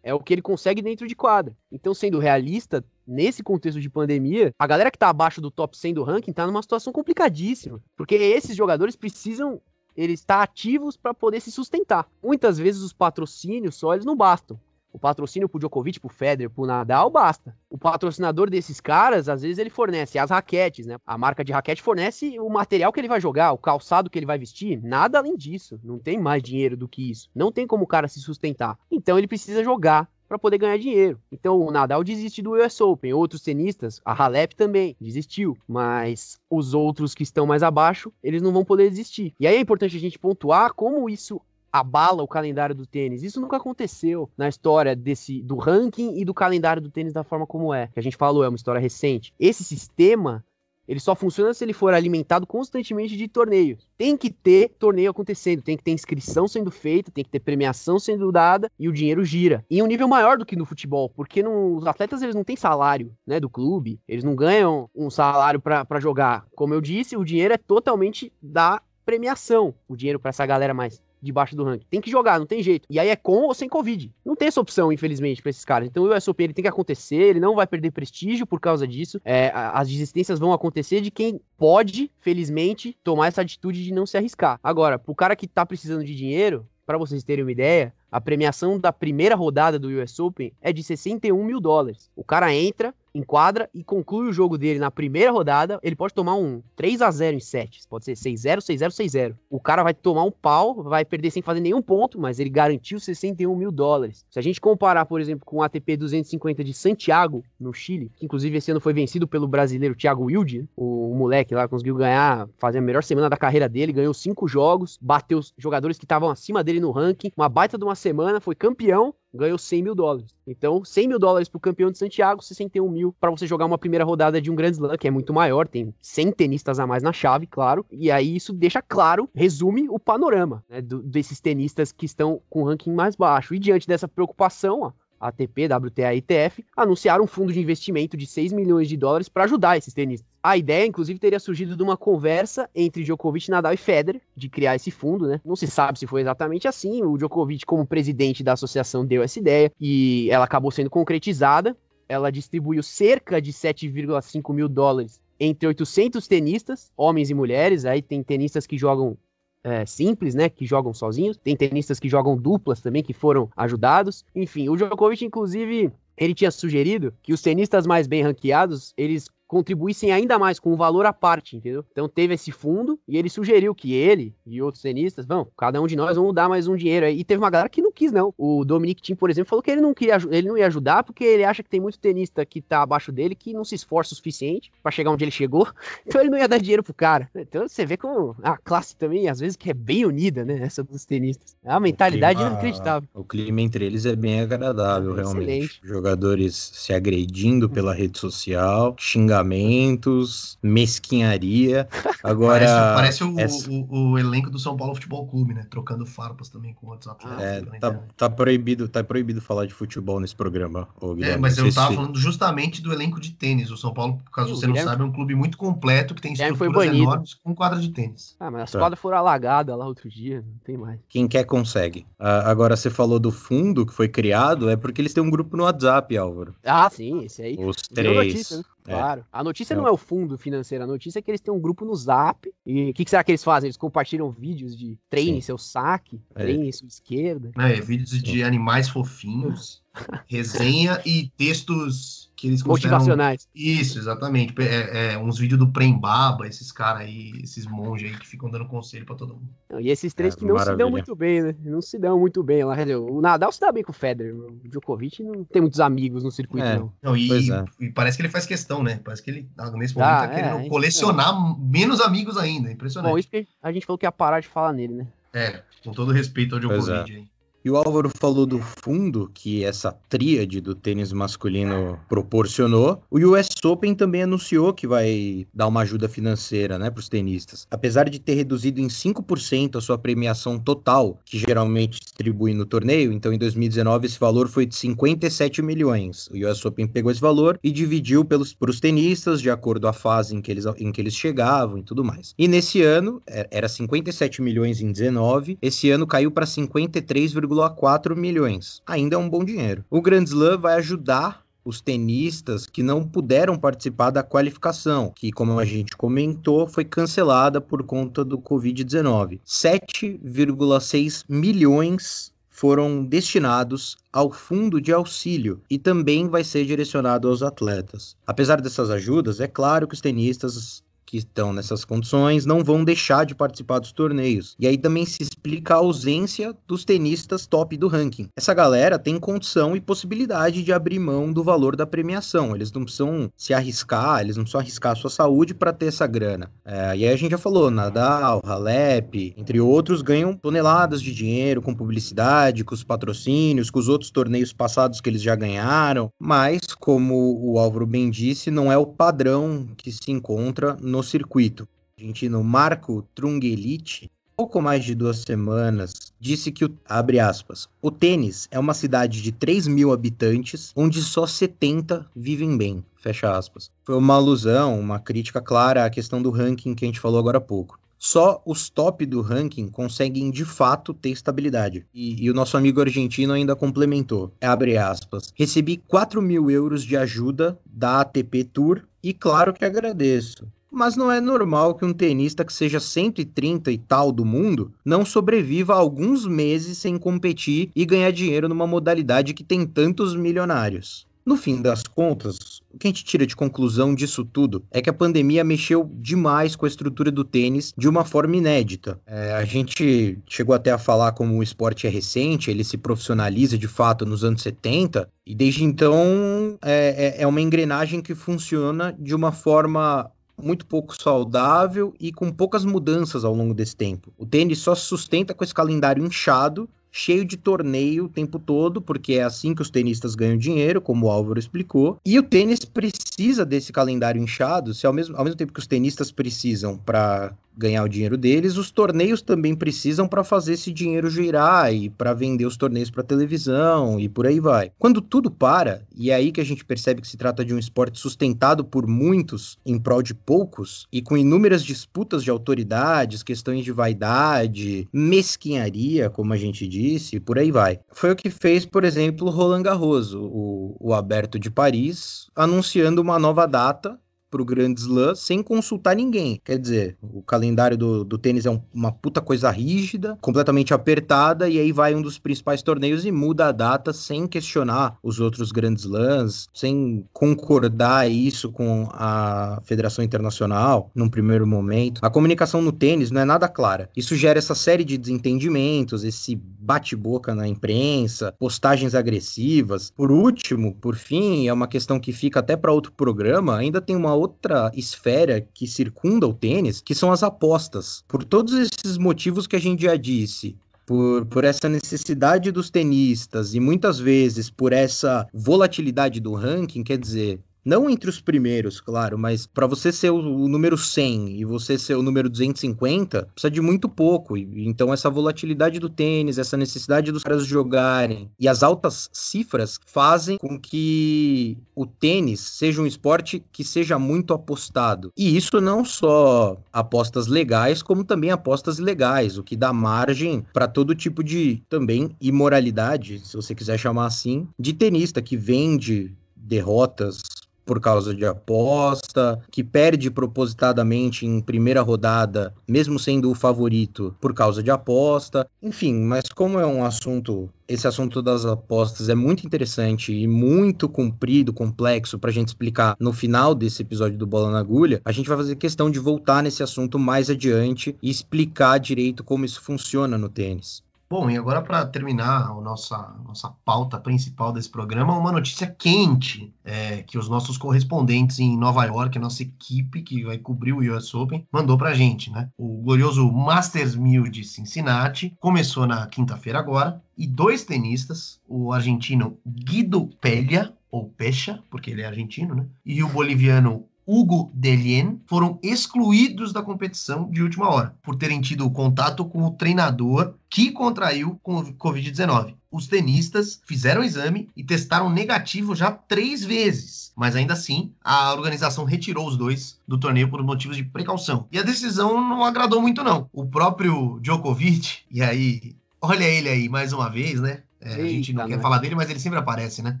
[0.04, 1.56] É o que ele consegue dentro de quadra.
[1.72, 5.94] Então, sendo realista, nesse contexto de pandemia, a galera que tá abaixo do top 100
[5.94, 7.82] do ranking tá numa situação complicadíssima.
[7.96, 9.62] Porque esses jogadores precisam
[9.96, 12.06] eles estar ativos para poder se sustentar.
[12.22, 14.60] Muitas vezes os patrocínios só eles não bastam.
[14.94, 17.52] O patrocínio pro Djokovic, pro Federer, pro Nadal basta.
[17.68, 20.98] O patrocinador desses caras, às vezes ele fornece as raquetes, né?
[21.04, 24.24] A marca de raquete fornece o material que ele vai jogar, o calçado que ele
[24.24, 25.80] vai vestir, nada além disso.
[25.82, 27.28] Não tem mais dinheiro do que isso.
[27.34, 28.78] Não tem como o cara se sustentar.
[28.88, 31.20] Então ele precisa jogar para poder ganhar dinheiro.
[31.30, 36.72] Então o Nadal desiste do US Open, outros tenistas, a Halep também desistiu, mas os
[36.72, 39.34] outros que estão mais abaixo, eles não vão poder desistir.
[39.40, 41.40] E aí é importante a gente pontuar como isso
[41.74, 43.24] abala o calendário do tênis.
[43.24, 47.48] Isso nunca aconteceu na história desse do ranking e do calendário do tênis da forma
[47.48, 47.88] como é.
[47.88, 49.34] Que a gente falou, é uma história recente.
[49.40, 50.44] Esse sistema
[50.86, 53.88] ele só funciona se ele for alimentado constantemente de torneios.
[53.98, 57.98] Tem que ter torneio acontecendo, tem que ter inscrição sendo feita, tem que ter premiação
[57.98, 59.64] sendo dada e o dinheiro gira.
[59.68, 62.54] Em um nível maior do que no futebol, porque no, os atletas eles não têm
[62.54, 66.46] salário, né, do clube, eles não ganham um salário para jogar.
[66.54, 71.02] Como eu disse, o dinheiro é totalmente da premiação, o dinheiro para essa galera mais
[71.24, 71.86] debaixo do ranking.
[71.90, 72.86] Tem que jogar, não tem jeito.
[72.88, 74.12] E aí é com ou sem Covid.
[74.24, 75.88] Não tem essa opção, infelizmente, para esses caras.
[75.88, 78.86] Então o US Open ele tem que acontecer, ele não vai perder prestígio por causa
[78.86, 79.20] disso.
[79.24, 84.16] É, as desistências vão acontecer de quem pode, felizmente, tomar essa atitude de não se
[84.16, 84.58] arriscar.
[84.62, 88.78] Agora, pro cara que tá precisando de dinheiro, para vocês terem uma ideia, a premiação
[88.78, 92.10] da primeira rodada do US Open é de 61 mil dólares.
[92.14, 96.34] O cara entra, enquadra e conclui o jogo dele na primeira rodada, ele pode tomar
[96.34, 97.86] um 3 a 0 em sets.
[97.86, 99.34] Pode ser 6-0, 6-0, 6-0.
[99.48, 102.98] O cara vai tomar um pau, vai perder sem fazer nenhum ponto, mas ele garantiu
[102.98, 104.26] 61 mil dólares.
[104.28, 108.24] Se a gente comparar, por exemplo, com o ATP 250 de Santiago, no Chile, que
[108.24, 112.48] inclusive esse ano foi vencido pelo brasileiro Thiago Wilde, o, o moleque lá conseguiu ganhar,
[112.58, 116.28] fazer a melhor semana da carreira dele, ganhou cinco jogos, bateu os jogadores que estavam
[116.28, 120.34] acima dele no ranking, uma baita de uma semana, foi campeão, ganhou 100 mil dólares.
[120.46, 124.04] Então, 100 mil dólares pro campeão de Santiago, 61 mil para você jogar uma primeira
[124.04, 127.12] rodada de um Grand Slam, que é muito maior, tem 100 tenistas a mais na
[127.12, 127.84] chave, claro.
[127.90, 132.62] E aí isso deixa claro, resume o panorama né, do, desses tenistas que estão com
[132.62, 133.54] o ranking mais baixo.
[133.54, 134.92] E diante dessa preocupação, ó,
[135.28, 139.44] ATP, WTA e ITF, anunciaram um fundo de investimento de 6 milhões de dólares para
[139.44, 140.28] ajudar esses tenistas.
[140.42, 144.76] A ideia, inclusive, teria surgido de uma conversa entre Djokovic, Nadal e Federer de criar
[144.76, 145.40] esse fundo, né?
[145.44, 147.02] Não se sabe se foi exatamente assim.
[147.02, 151.74] O Djokovic, como presidente da associação, deu essa ideia e ela acabou sendo concretizada.
[152.06, 157.86] Ela distribuiu cerca de 7,5 mil dólares entre 800 tenistas, homens e mulheres.
[157.86, 159.16] Aí tem tenistas que jogam
[159.64, 161.38] é, simples, né, que jogam sozinhos.
[161.38, 164.24] Tem tenistas que jogam duplas também, que foram ajudados.
[164.34, 170.12] Enfim, o Djokovic, inclusive, ele tinha sugerido que os tenistas mais bem ranqueados, eles contribuíssem
[170.12, 171.84] ainda mais com um valor à parte, entendeu?
[171.92, 175.86] Então teve esse fundo e ele sugeriu que ele e outros tenistas, vão, cada um
[175.86, 177.20] de nós vamos dar mais um dinheiro aí.
[177.20, 178.32] E teve uma galera que não quis, não.
[178.38, 181.24] O Dominic Thiem, por exemplo, falou que ele não queria, ele não ia ajudar porque
[181.24, 184.16] ele acha que tem muito tenista que tá abaixo dele que não se esforça o
[184.16, 185.68] suficiente para chegar onde ele chegou,
[186.06, 187.28] então ele não ia dar dinheiro pro cara.
[187.34, 190.60] Então você vê como a classe também, às vezes, que é bem unida, né?
[190.62, 191.56] Essa dos tenistas.
[191.62, 193.08] É uma mentalidade clima, inacreditável.
[193.12, 195.80] O clima entre eles é bem agradável, é realmente.
[195.82, 201.88] Jogadores se agredindo pela rede social, xingando xingamentos, mesquinharia.
[202.22, 202.66] Agora.
[202.94, 203.70] Parece, parece o, essa...
[203.70, 205.66] o, o, elenco do São Paulo Futebol Clube, né?
[205.68, 207.42] Trocando farpas também com outros atletas.
[207.42, 210.88] É, tá, tá, proibido, tá proibido falar de futebol nesse programa.
[211.20, 213.70] é, mas eu tava falando justamente do elenco de tênis.
[213.70, 216.32] O São Paulo, caso Sim, você não saiba, é um clube muito completo que tem
[216.32, 218.36] estruturas enormes com quadra de tênis.
[218.38, 218.78] Ah, mas as tá.
[218.78, 221.00] quadras foram alagadas lá outro dia, não tem mais.
[221.08, 222.06] Quem quer consegue.
[222.18, 225.56] Ah, agora, você falou do fundo que foi criado, é porque eles têm um grupo
[225.56, 226.54] no WhatsApp, Álvaro.
[226.64, 227.56] Ah, sim, esse aí.
[227.58, 228.14] Os três.
[228.14, 228.64] Notícia, né?
[228.86, 228.92] É.
[228.92, 229.24] Claro.
[229.32, 229.82] A notícia não.
[229.82, 232.52] não é o fundo financeiro, a notícia é que eles têm um grupo no Zap.
[232.66, 233.68] E o que, que, será que eles fazem?
[233.68, 235.46] Eles compartilham vídeos de treine Sim.
[235.46, 236.42] seu saque, é.
[236.42, 237.50] treine sua esquerda.
[237.56, 238.22] É, vídeos Sim.
[238.22, 239.82] de animais fofinhos,
[240.26, 243.48] resenha e textos que eles Motivacionais.
[243.54, 244.54] Isso, exatamente.
[244.60, 248.66] É, é, uns vídeos do Prembaba, esses caras aí, esses monges aí que ficam dando
[248.66, 249.48] conselho para todo mundo.
[249.80, 250.74] E esses três é, que não maravilha.
[250.74, 251.56] se dão muito bem, né?
[251.64, 252.76] Não se dão muito bem lá.
[253.00, 254.34] O Nadal se dá bem com o Federer.
[254.34, 256.78] O Djokovic não tem muitos amigos no circuito, é.
[256.78, 256.92] não.
[257.02, 257.64] não e, é.
[257.80, 259.00] e, parece que ele faz questão, né?
[259.02, 262.70] Parece que ele, ah, nesse momento, ah, tá querendo colecionar menos amigos ainda.
[262.70, 263.10] Impressionante.
[263.10, 265.06] Bom, isso que a gente falou que ia parar de falar nele, né?
[265.32, 267.33] É, com todo respeito ao Djokovic aí.
[267.64, 273.02] E o Álvaro falou do fundo que essa tríade do tênis masculino proporcionou.
[273.10, 277.66] O US Open também anunciou que vai dar uma ajuda financeira né, para os tenistas.
[277.70, 283.10] Apesar de ter reduzido em 5% a sua premiação total, que geralmente distribui no torneio,
[283.10, 286.28] então em 2019 esse valor foi de 57 milhões.
[286.28, 290.36] O US Open pegou esse valor e dividiu para os tenistas de acordo a fase
[290.36, 292.34] em que, eles, em que eles chegavam e tudo mais.
[292.36, 298.16] E nesse ano, é, era 57 milhões em 19, esse ano caiu para 53, 1,4
[298.16, 298.82] milhões.
[298.86, 299.84] Ainda é um bom dinheiro.
[299.90, 305.58] O Grand Slam vai ajudar os tenistas que não puderam participar da qualificação, que, como
[305.58, 309.40] a gente comentou, foi cancelada por conta do Covid-19.
[309.46, 318.16] 7,6 milhões foram destinados ao fundo de auxílio e também vai ser direcionado aos atletas.
[318.24, 320.82] Apesar dessas ajudas, é claro que os tenistas
[321.14, 324.56] que estão nessas condições não vão deixar de participar dos torneios.
[324.58, 328.28] E aí também se explica a ausência dos tenistas top do ranking.
[328.36, 332.56] Essa galera tem condição e possibilidade de abrir mão do valor da premiação.
[332.56, 336.04] Eles não precisam se arriscar, eles não precisam arriscar a sua saúde para ter essa
[336.04, 336.50] grana.
[336.64, 341.62] É, e aí a gente já falou, Nadal, Halep, entre outros, ganham toneladas de dinheiro
[341.62, 346.08] com publicidade, com os patrocínios, com os outros torneios passados que eles já ganharam.
[346.18, 351.68] Mas, como o Álvaro bem disse, não é o padrão que se encontra no circuito.
[351.96, 358.48] O argentino Marco Trungelite, pouco mais de duas semanas, disse que, abre aspas, o tênis
[358.50, 363.70] é uma cidade de 3 mil habitantes, onde só 70 vivem bem, fecha aspas.
[363.84, 367.38] Foi uma alusão, uma crítica clara à questão do ranking que a gente falou agora
[367.38, 367.78] há pouco.
[368.04, 371.86] Só os top do ranking conseguem de fato ter estabilidade.
[371.94, 374.30] E, e o nosso amigo argentino ainda complementou.
[374.42, 375.32] Abre aspas.
[375.34, 380.46] Recebi 4 mil euros de ajuda da ATP Tour e claro que agradeço.
[380.74, 385.04] Mas não é normal que um tenista que seja 130 e tal do mundo não
[385.04, 391.06] sobreviva alguns meses sem competir e ganhar dinheiro numa modalidade que tem tantos milionários.
[391.24, 394.90] No fim das contas, o que a gente tira de conclusão disso tudo é que
[394.90, 399.00] a pandemia mexeu demais com a estrutura do tênis de uma forma inédita.
[399.06, 403.56] É, a gente chegou até a falar como o esporte é recente, ele se profissionaliza
[403.56, 408.94] de fato nos anos 70, e desde então é, é, é uma engrenagem que funciona
[408.98, 410.10] de uma forma
[410.40, 414.12] muito pouco saudável e com poucas mudanças ao longo desse tempo.
[414.18, 418.80] O tênis só se sustenta com esse calendário inchado cheio de torneio o tempo todo,
[418.80, 421.98] porque é assim que os tenistas ganham dinheiro, como o Álvaro explicou.
[422.06, 425.66] E o tênis precisa desse calendário inchado, se ao mesmo, ao mesmo tempo que os
[425.66, 431.08] tenistas precisam para ganhar o dinheiro deles, os torneios também precisam para fazer esse dinheiro
[431.08, 434.72] girar e para vender os torneios para televisão e por aí vai.
[434.78, 437.58] Quando tudo para, e é aí que a gente percebe que se trata de um
[437.58, 443.64] esporte sustentado por muitos em prol de poucos e com inúmeras disputas de autoridades, questões
[443.64, 447.80] de vaidade, mesquinharia, como a gente disse, e por aí vai.
[447.92, 453.18] Foi o que fez, por exemplo, Roland Garros, o, o aberto de Paris, anunciando uma
[453.18, 453.98] nova data
[454.34, 456.40] para o Grand Slam sem consultar ninguém.
[456.44, 461.48] Quer dizer, o calendário do, do tênis é um, uma puta coisa rígida, completamente apertada,
[461.48, 465.52] e aí vai um dos principais torneios e muda a data sem questionar os outros
[465.52, 472.00] Grand Slams, sem concordar isso com a Federação Internacional num primeiro momento.
[472.02, 473.88] A comunicação no tênis não é nada clara.
[473.96, 479.92] Isso gera essa série de desentendimentos, esse bate-boca na imprensa, postagens agressivas.
[479.94, 483.94] Por último, por fim, é uma questão que fica até para outro programa, ainda tem
[483.94, 488.02] uma outra esfera que circunda o tênis, que são as apostas.
[488.08, 490.56] Por todos esses motivos que a gente já disse,
[490.86, 496.98] por, por essa necessidade dos tenistas e muitas vezes por essa volatilidade do ranking, quer
[496.98, 501.78] dizer, Não entre os primeiros, claro, mas para você ser o, número 100 e você
[501.78, 504.36] ser o número 250, precisa de muito pouco.
[504.36, 509.80] E, então, essa volatilidade do tênis, essa necessidade dos caras jogarem e as altas cifras
[509.86, 515.10] fazem com que o tênis seja um esporte que seja muito apostado.
[515.16, 520.68] E isso não só apostas legais, como também apostas ilegais, o que dá margem para
[520.68, 527.22] todo tipo de também imoralidade, se você quiser chamar assim, de tenista que vende derrotas
[527.64, 534.34] por causa de aposta, que perde propositadamente em primeira rodada, mesmo sendo o favorito, por
[534.34, 535.48] causa de aposta.
[535.62, 540.88] Enfim, mas como é um assunto, esse assunto das apostas é muito interessante e muito
[540.88, 545.12] comprido, complexo para a gente explicar no final desse episódio do Bola na Agulha, a
[545.12, 549.60] gente vai fazer questão de voltar nesse assunto mais adiante e explicar direito como isso
[549.62, 550.83] funciona no tênis.
[551.08, 556.52] Bom, e agora para terminar a nossa, nossa pauta principal desse programa, uma notícia quente
[556.64, 560.96] é, que os nossos correspondentes em Nova York, a nossa equipe que vai cobrir o
[560.96, 562.48] US Open, mandou para a gente, né?
[562.56, 569.38] O glorioso Masters 1000 de Cincinnati começou na quinta-feira agora e dois tenistas, o argentino
[569.46, 572.66] Guido Pelha, ou Pecha, porque ele é argentino, né?
[572.86, 578.70] E o boliviano Hugo Delien foram excluídos da competição de última hora, por terem tido
[578.70, 582.54] contato com o treinador que contraiu com o Covid-19.
[582.70, 588.32] Os tenistas fizeram o exame e testaram negativo já três vezes, mas ainda assim a
[588.34, 591.46] organização retirou os dois do torneio por motivos de precaução.
[591.50, 593.28] E a decisão não agradou muito, não.
[593.32, 597.62] O próprio Djokovic, e aí, olha ele aí mais uma vez, né?
[597.84, 600.00] É, a gente não quer falar dele, mas ele sempre aparece, né?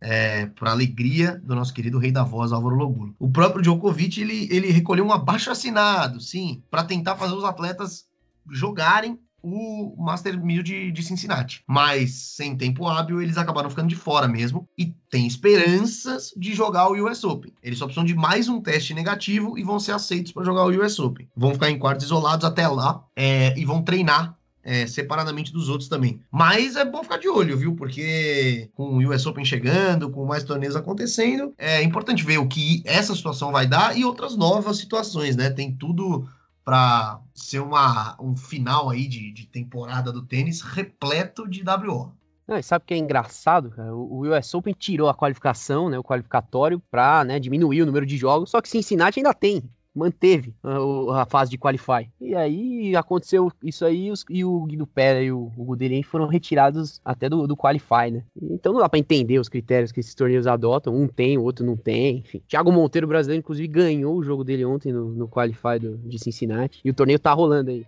[0.00, 3.14] É, para alegria do nosso querido rei da voz, Álvaro Logulo.
[3.18, 8.06] O próprio Djokovic, ele, ele recolheu um abaixo assinado, sim, para tentar fazer os atletas
[8.50, 11.62] jogarem o Master 1000 de, de Cincinnati.
[11.68, 16.88] Mas, sem tempo hábil, eles acabaram ficando de fora mesmo e tem esperanças de jogar
[16.88, 17.52] o US Open.
[17.62, 20.82] Eles só precisam de mais um teste negativo e vão ser aceitos para jogar o
[20.82, 21.28] US Open.
[21.36, 25.88] Vão ficar em quartos isolados até lá é, e vão treinar é, separadamente dos outros
[25.88, 26.20] também.
[26.30, 27.76] Mas é bom ficar de olho, viu?
[27.76, 32.82] Porque com o US Open chegando, com mais torneios acontecendo, é importante ver o que
[32.84, 35.50] essa situação vai dar e outras novas situações, né?
[35.50, 36.26] Tem tudo
[36.64, 42.12] para ser uma, um final aí de, de temporada do tênis repleto de WO.
[42.46, 43.70] Não, sabe o que é engraçado?
[43.70, 43.94] Cara?
[43.94, 48.16] O US Open tirou a qualificação, né, o qualificatório, para né, diminuir o número de
[48.16, 49.62] jogos, só que Cincinnati ainda tem
[49.94, 52.08] manteve a, fase de qualify.
[52.20, 57.00] E aí aconteceu isso aí e o Guido Pera e o, o Guderian foram retirados
[57.04, 58.24] até do, do qualify, né?
[58.40, 60.94] Então não dá para entender os critérios que esses torneios adotam.
[60.94, 62.42] Um tem, o outro não tem, enfim.
[62.48, 66.80] Thiago Monteiro, brasileiro, inclusive ganhou o jogo dele ontem no, no qualify do, de Cincinnati.
[66.84, 67.86] E o torneio tá rolando aí.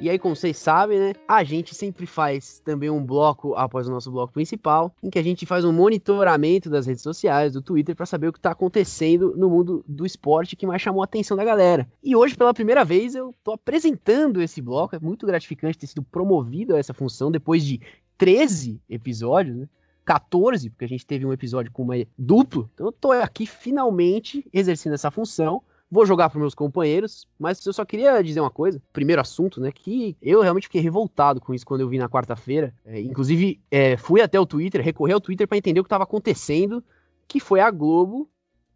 [0.00, 3.90] E aí, como vocês sabem, né, a gente sempre faz também um bloco após o
[3.90, 7.96] nosso bloco principal, em que a gente faz um monitoramento das redes sociais, do Twitter,
[7.96, 11.36] para saber o que está acontecendo no mundo do esporte que mais chamou a atenção
[11.36, 11.88] da galera.
[12.00, 14.94] E hoje, pela primeira vez, eu tô apresentando esse bloco.
[14.94, 17.80] É muito gratificante ter sido promovido a essa função depois de
[18.16, 19.68] 13 episódios, né?
[20.04, 22.70] 14, porque a gente teve um episódio com uma duplo.
[22.72, 27.72] Então eu tô aqui finalmente exercendo essa função Vou jogar para meus companheiros, mas eu
[27.72, 28.82] só queria dizer uma coisa.
[28.92, 29.72] Primeiro assunto, né?
[29.72, 32.74] Que eu realmente fiquei revoltado com isso quando eu vi na quarta-feira.
[32.84, 36.04] É, inclusive, é, fui até o Twitter, recorri ao Twitter para entender o que estava
[36.04, 36.84] acontecendo,
[37.26, 38.28] que foi a Globo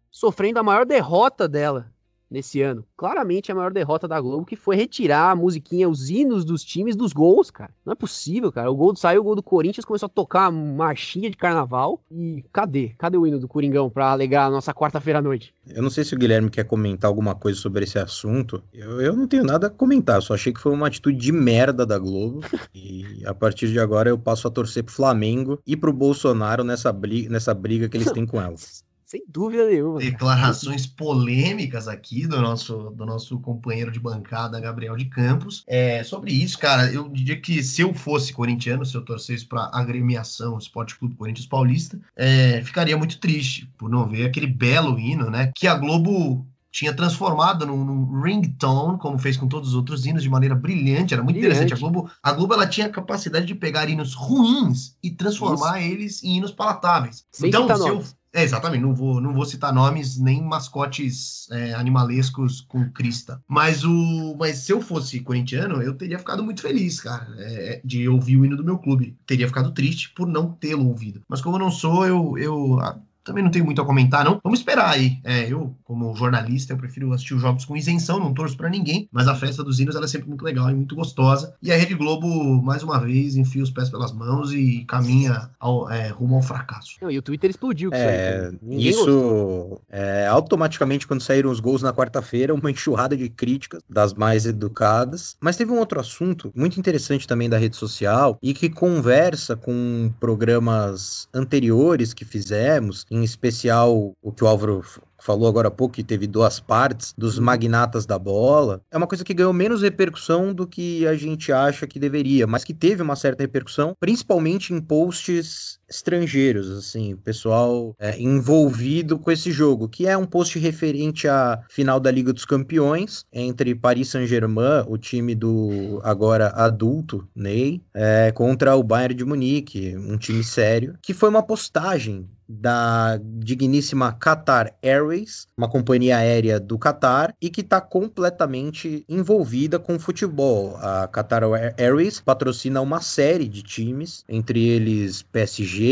[0.09, 1.92] sofrendo a maior derrota dela
[2.33, 2.83] nesse ano.
[2.97, 6.95] Claramente a maior derrota da Globo, que foi retirar a musiquinha, os hinos dos times
[6.95, 7.71] dos gols, cara.
[7.85, 8.71] Não é possível, cara.
[8.71, 12.01] O gol saiu o gol do Corinthians, começou a tocar marchinha de carnaval.
[12.11, 12.95] E cadê?
[12.97, 15.53] Cadê o hino do Coringão para alegrar a nossa quarta-feira à noite?
[15.67, 18.63] Eu não sei se o Guilherme quer comentar alguma coisa sobre esse assunto.
[18.73, 21.85] Eu, eu não tenho nada a comentar, só achei que foi uma atitude de merda
[21.85, 22.41] da Globo.
[22.73, 26.91] e a partir de agora eu passo a torcer pro Flamengo e pro Bolsonaro nessa
[26.91, 28.83] briga, nessa briga que eles têm com elas.
[29.13, 29.99] Sem dúvida nenhuma.
[29.99, 35.63] Declarações polêmicas aqui do nosso, do nosso companheiro de bancada, Gabriel de Campos.
[35.67, 39.69] É, sobre isso, cara, eu diria que se eu fosse corintiano, se eu torcesse para
[39.71, 45.29] agremiação Esporte Clube Corinthians Paulista, é, ficaria muito triste por não ver aquele belo hino,
[45.29, 45.51] né?
[45.55, 50.23] Que a Globo tinha transformado num, num, ringtone, como fez com todos os outros hinos,
[50.23, 51.65] de maneira brilhante, era muito brilhante.
[51.65, 51.77] interessante.
[51.77, 55.91] A Globo, a Globo ela tinha a capacidade de pegar hinos ruins e transformar Isso.
[55.91, 57.23] eles em hinos palatáveis.
[57.31, 58.03] Sem então, se eu,
[58.33, 63.39] é, exatamente, não vou, não vou citar nomes nem mascotes é, animalescos com crista.
[63.47, 68.09] Mas o, mas se eu fosse corintiano, eu teria ficado muito feliz, cara, é, de
[68.09, 69.15] ouvir o hino do meu clube.
[69.25, 71.21] Teria ficado triste por não tê-lo ouvido.
[71.29, 72.79] Mas como eu não sou, eu, eu
[73.23, 74.39] também não tenho muito a comentar, não.
[74.43, 75.19] Vamos esperar aí.
[75.23, 79.07] É, eu, como jornalista, eu prefiro assistir os jogos com isenção, não torço para ninguém,
[79.11, 81.55] mas a festa dos hinos ela é sempre muito legal e muito gostosa.
[81.61, 85.89] E a Rede Globo, mais uma vez, enfia os pés pelas mãos e caminha ao,
[85.89, 86.97] é, rumo ao fracasso.
[87.01, 89.03] Não, e o Twitter explodiu com é, isso.
[89.03, 94.45] Isso, é, automaticamente, quando saíram os gols na quarta-feira, uma enxurrada de críticas das mais
[94.45, 95.35] educadas.
[95.39, 100.11] Mas teve um outro assunto muito interessante também da rede social e que conversa com
[100.19, 104.83] programas anteriores que fizemos, em especial o que o Álvaro
[105.21, 107.45] falou agora há pouco que teve duas partes dos uhum.
[107.45, 111.85] magnatas da bola, é uma coisa que ganhou menos repercussão do que a gente acha
[111.85, 118.19] que deveria, mas que teve uma certa repercussão, principalmente em posts estrangeiros, assim, pessoal é,
[118.19, 123.25] envolvido com esse jogo, que é um post referente à final da Liga dos Campeões
[123.31, 129.95] entre Paris Saint-Germain, o time do agora adulto Ney, é, contra o Bayern de Munique,
[129.97, 136.77] um time sério, que foi uma postagem da digníssima Qatar Airways, uma companhia aérea do
[136.77, 140.75] Qatar, e que está completamente envolvida com futebol.
[140.77, 141.43] A Qatar
[141.77, 145.82] Airways patrocina uma série de times, entre eles PSG,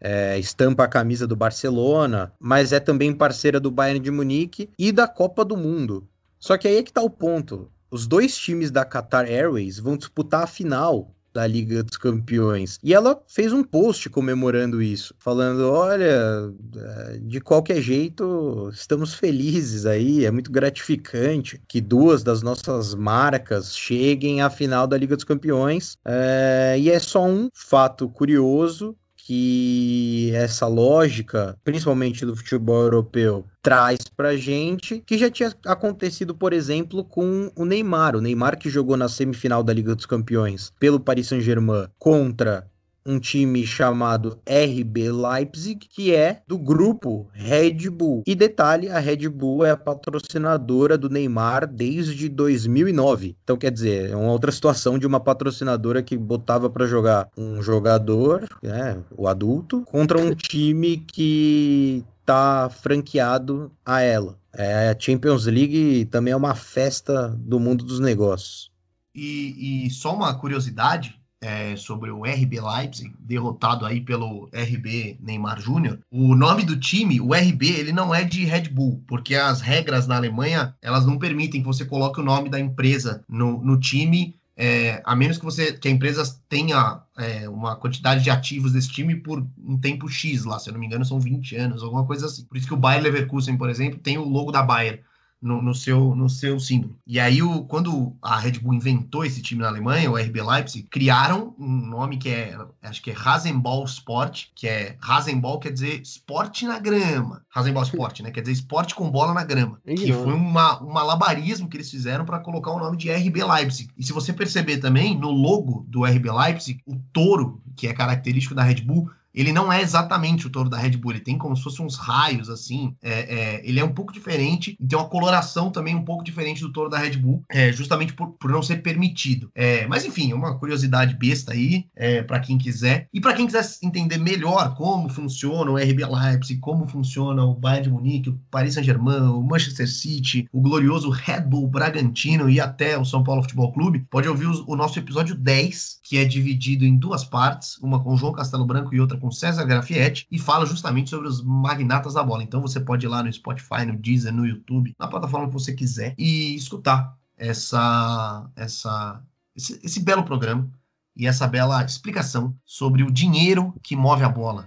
[0.00, 4.92] é, estampa a camisa do Barcelona, mas é também parceira do Bayern de Munique e
[4.92, 6.06] da Copa do Mundo.
[6.38, 7.70] Só que aí é que está o ponto.
[7.90, 12.78] Os dois times da Qatar Airways vão disputar a final da Liga dos Campeões.
[12.82, 19.86] E ela fez um post comemorando isso, falando: olha, é, de qualquer jeito, estamos felizes
[19.86, 25.24] aí, é muito gratificante que duas das nossas marcas cheguem à final da Liga dos
[25.24, 25.96] Campeões.
[26.04, 28.96] É, e é só um fato curioso
[29.30, 36.52] que essa lógica, principalmente do futebol europeu, traz pra gente, que já tinha acontecido, por
[36.52, 38.16] exemplo, com o Neymar.
[38.16, 42.68] O Neymar que jogou na semifinal da Liga dos Campeões pelo Paris Saint-Germain contra
[43.04, 48.22] um time chamado RB Leipzig, que é do grupo Red Bull.
[48.26, 53.36] E detalhe, a Red Bull é a patrocinadora do Neymar desde 2009.
[53.42, 57.62] Então, quer dizer, é uma outra situação de uma patrocinadora que botava para jogar um
[57.62, 64.38] jogador, né, o adulto, contra um time que tá franqueado a ela.
[64.52, 68.70] É, a Champions League também é uma festa do mundo dos negócios.
[69.14, 75.60] E, e só uma curiosidade, é, sobre o RB Leipzig, derrotado aí pelo RB Neymar
[75.60, 75.98] Júnior.
[76.10, 80.06] O nome do time, o RB, ele não é de Red Bull, porque as regras
[80.06, 84.34] na Alemanha, elas não permitem que você coloque o nome da empresa no, no time,
[84.62, 88.90] é, a menos que você que a empresa tenha é, uma quantidade de ativos desse
[88.90, 92.04] time por um tempo X lá, se eu não me engano, são 20 anos, alguma
[92.04, 92.44] coisa assim.
[92.44, 95.02] Por isso que o Bayer Leverkusen, por exemplo, tem o logo da Bayer
[95.40, 96.96] no, no, seu, no seu símbolo.
[97.06, 100.86] E aí, o, quando a Red Bull inventou esse time na Alemanha, o RB Leipzig,
[100.90, 106.00] criaram um nome que é, acho que é Rasenball Sport, que é Rasenball quer dizer
[106.02, 107.42] esporte na grama.
[107.48, 108.30] Rasenball Sport, né?
[108.30, 109.80] Quer dizer esporte com bola na grama.
[109.84, 113.90] que foi uma, um malabarismo que eles fizeram para colocar o nome de RB Leipzig.
[113.96, 118.54] E se você perceber também, no logo do RB Leipzig, o touro, que é característico
[118.54, 121.56] da Red Bull, ele não é exatamente o touro da Red Bull, ele tem como
[121.56, 122.94] se fossem uns raios, assim.
[123.02, 126.72] É, é, ele é um pouco diferente tem uma coloração também um pouco diferente do
[126.72, 129.50] touro da Red Bull, é, justamente por, por não ser permitido.
[129.54, 133.08] É, mas enfim, é uma curiosidade besta aí, é, para quem quiser.
[133.12, 137.84] E para quem quiser entender melhor como funciona o RB Leipzig, como funciona o Bayern
[137.84, 142.98] de Munique, o Paris Saint-Germain, o Manchester City, o glorioso Red Bull Bragantino e até
[142.98, 146.84] o São Paulo Futebol Clube, pode ouvir o, o nosso episódio 10, que é dividido
[146.84, 150.66] em duas partes, uma com João Castelo Branco e outra com César Grafietti e fala
[150.66, 152.42] justamente sobre os magnatas da bola.
[152.42, 155.72] Então você pode ir lá no Spotify, no Deezer, no YouTube, na plataforma que você
[155.72, 159.22] quiser e escutar essa, essa,
[159.54, 160.68] esse, esse belo programa
[161.16, 164.66] e essa bela explicação sobre o dinheiro que move a bola.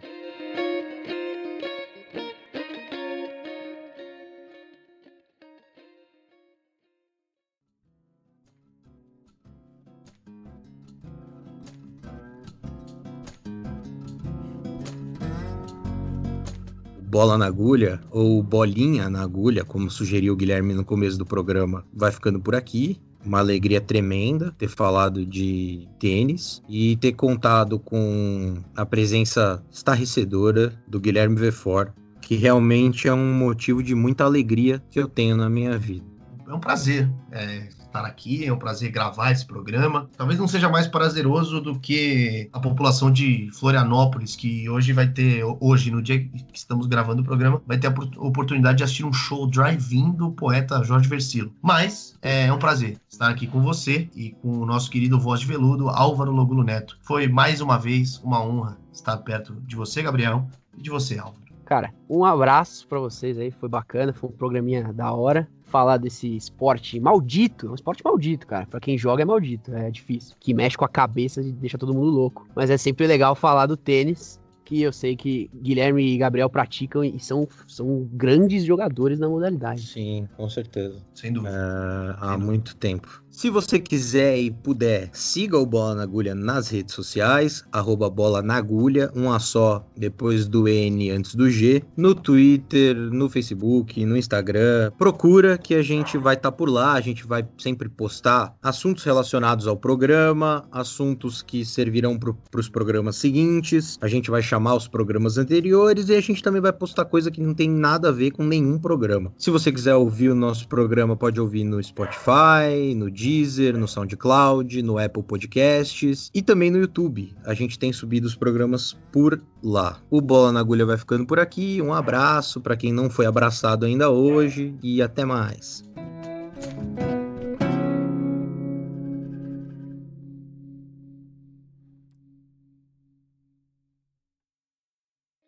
[17.13, 21.85] Bola na agulha, ou bolinha na agulha, como sugeriu o Guilherme no começo do programa,
[21.93, 22.99] vai ficando por aqui.
[23.23, 30.99] Uma alegria tremenda ter falado de tênis e ter contado com a presença estarrecedora do
[30.99, 35.77] Guilherme Vefor, que realmente é um motivo de muita alegria que eu tenho na minha
[35.77, 36.03] vida.
[36.47, 37.07] É um prazer.
[37.31, 40.09] É, estar aqui, é um prazer gravar esse programa.
[40.17, 45.43] Talvez não seja mais prazeroso do que a população de Florianópolis, que hoje vai ter,
[45.59, 49.13] hoje, no dia que estamos gravando o programa, vai ter a oportunidade de assistir um
[49.13, 51.53] show drive-in do poeta Jorge Versilo.
[51.61, 55.39] Mas é, é um prazer estar aqui com você e com o nosso querido voz
[55.39, 56.97] de veludo, Álvaro Logulo Neto.
[57.01, 61.43] Foi mais uma vez uma honra estar perto de você, Gabriel, e de você, Álvaro.
[61.65, 65.47] Cara, um abraço para vocês aí, foi bacana, foi um programinha da hora.
[65.73, 68.67] Falar desse esporte maldito, um esporte maldito, cara.
[68.67, 70.35] Pra quem joga é maldito, é difícil.
[70.39, 72.47] Que mexe com a cabeça e deixa todo mundo louco.
[72.55, 77.03] Mas é sempre legal falar do tênis, que eu sei que Guilherme e Gabriel praticam
[77.03, 79.81] e são, são grandes jogadores na modalidade.
[79.87, 81.01] Sim, com certeza.
[81.15, 81.55] Sem dúvida.
[81.55, 83.22] É, há muito tempo.
[83.33, 88.43] Se você quiser e puder, siga o Bola na Agulha nas redes sociais, arroba Bola
[88.43, 94.05] na Agulha, um a só, depois do N antes do G, no Twitter, no Facebook,
[94.05, 94.91] no Instagram.
[94.99, 99.03] Procura que a gente vai estar tá por lá, a gente vai sempre postar assuntos
[99.03, 104.87] relacionados ao programa, assuntos que servirão para os programas seguintes, a gente vai chamar os
[104.87, 108.29] programas anteriores e a gente também vai postar coisa que não tem nada a ver
[108.29, 109.33] com nenhum programa.
[109.39, 114.81] Se você quiser ouvir o nosso programa, pode ouvir no Spotify, no Deezer, no SoundCloud,
[114.81, 117.33] no Apple Podcasts e também no YouTube.
[117.45, 120.01] A gente tem subido os programas por lá.
[120.09, 121.81] O Bola na Agulha vai ficando por aqui.
[121.81, 125.85] Um abraço para quem não foi abraçado ainda hoje e até mais.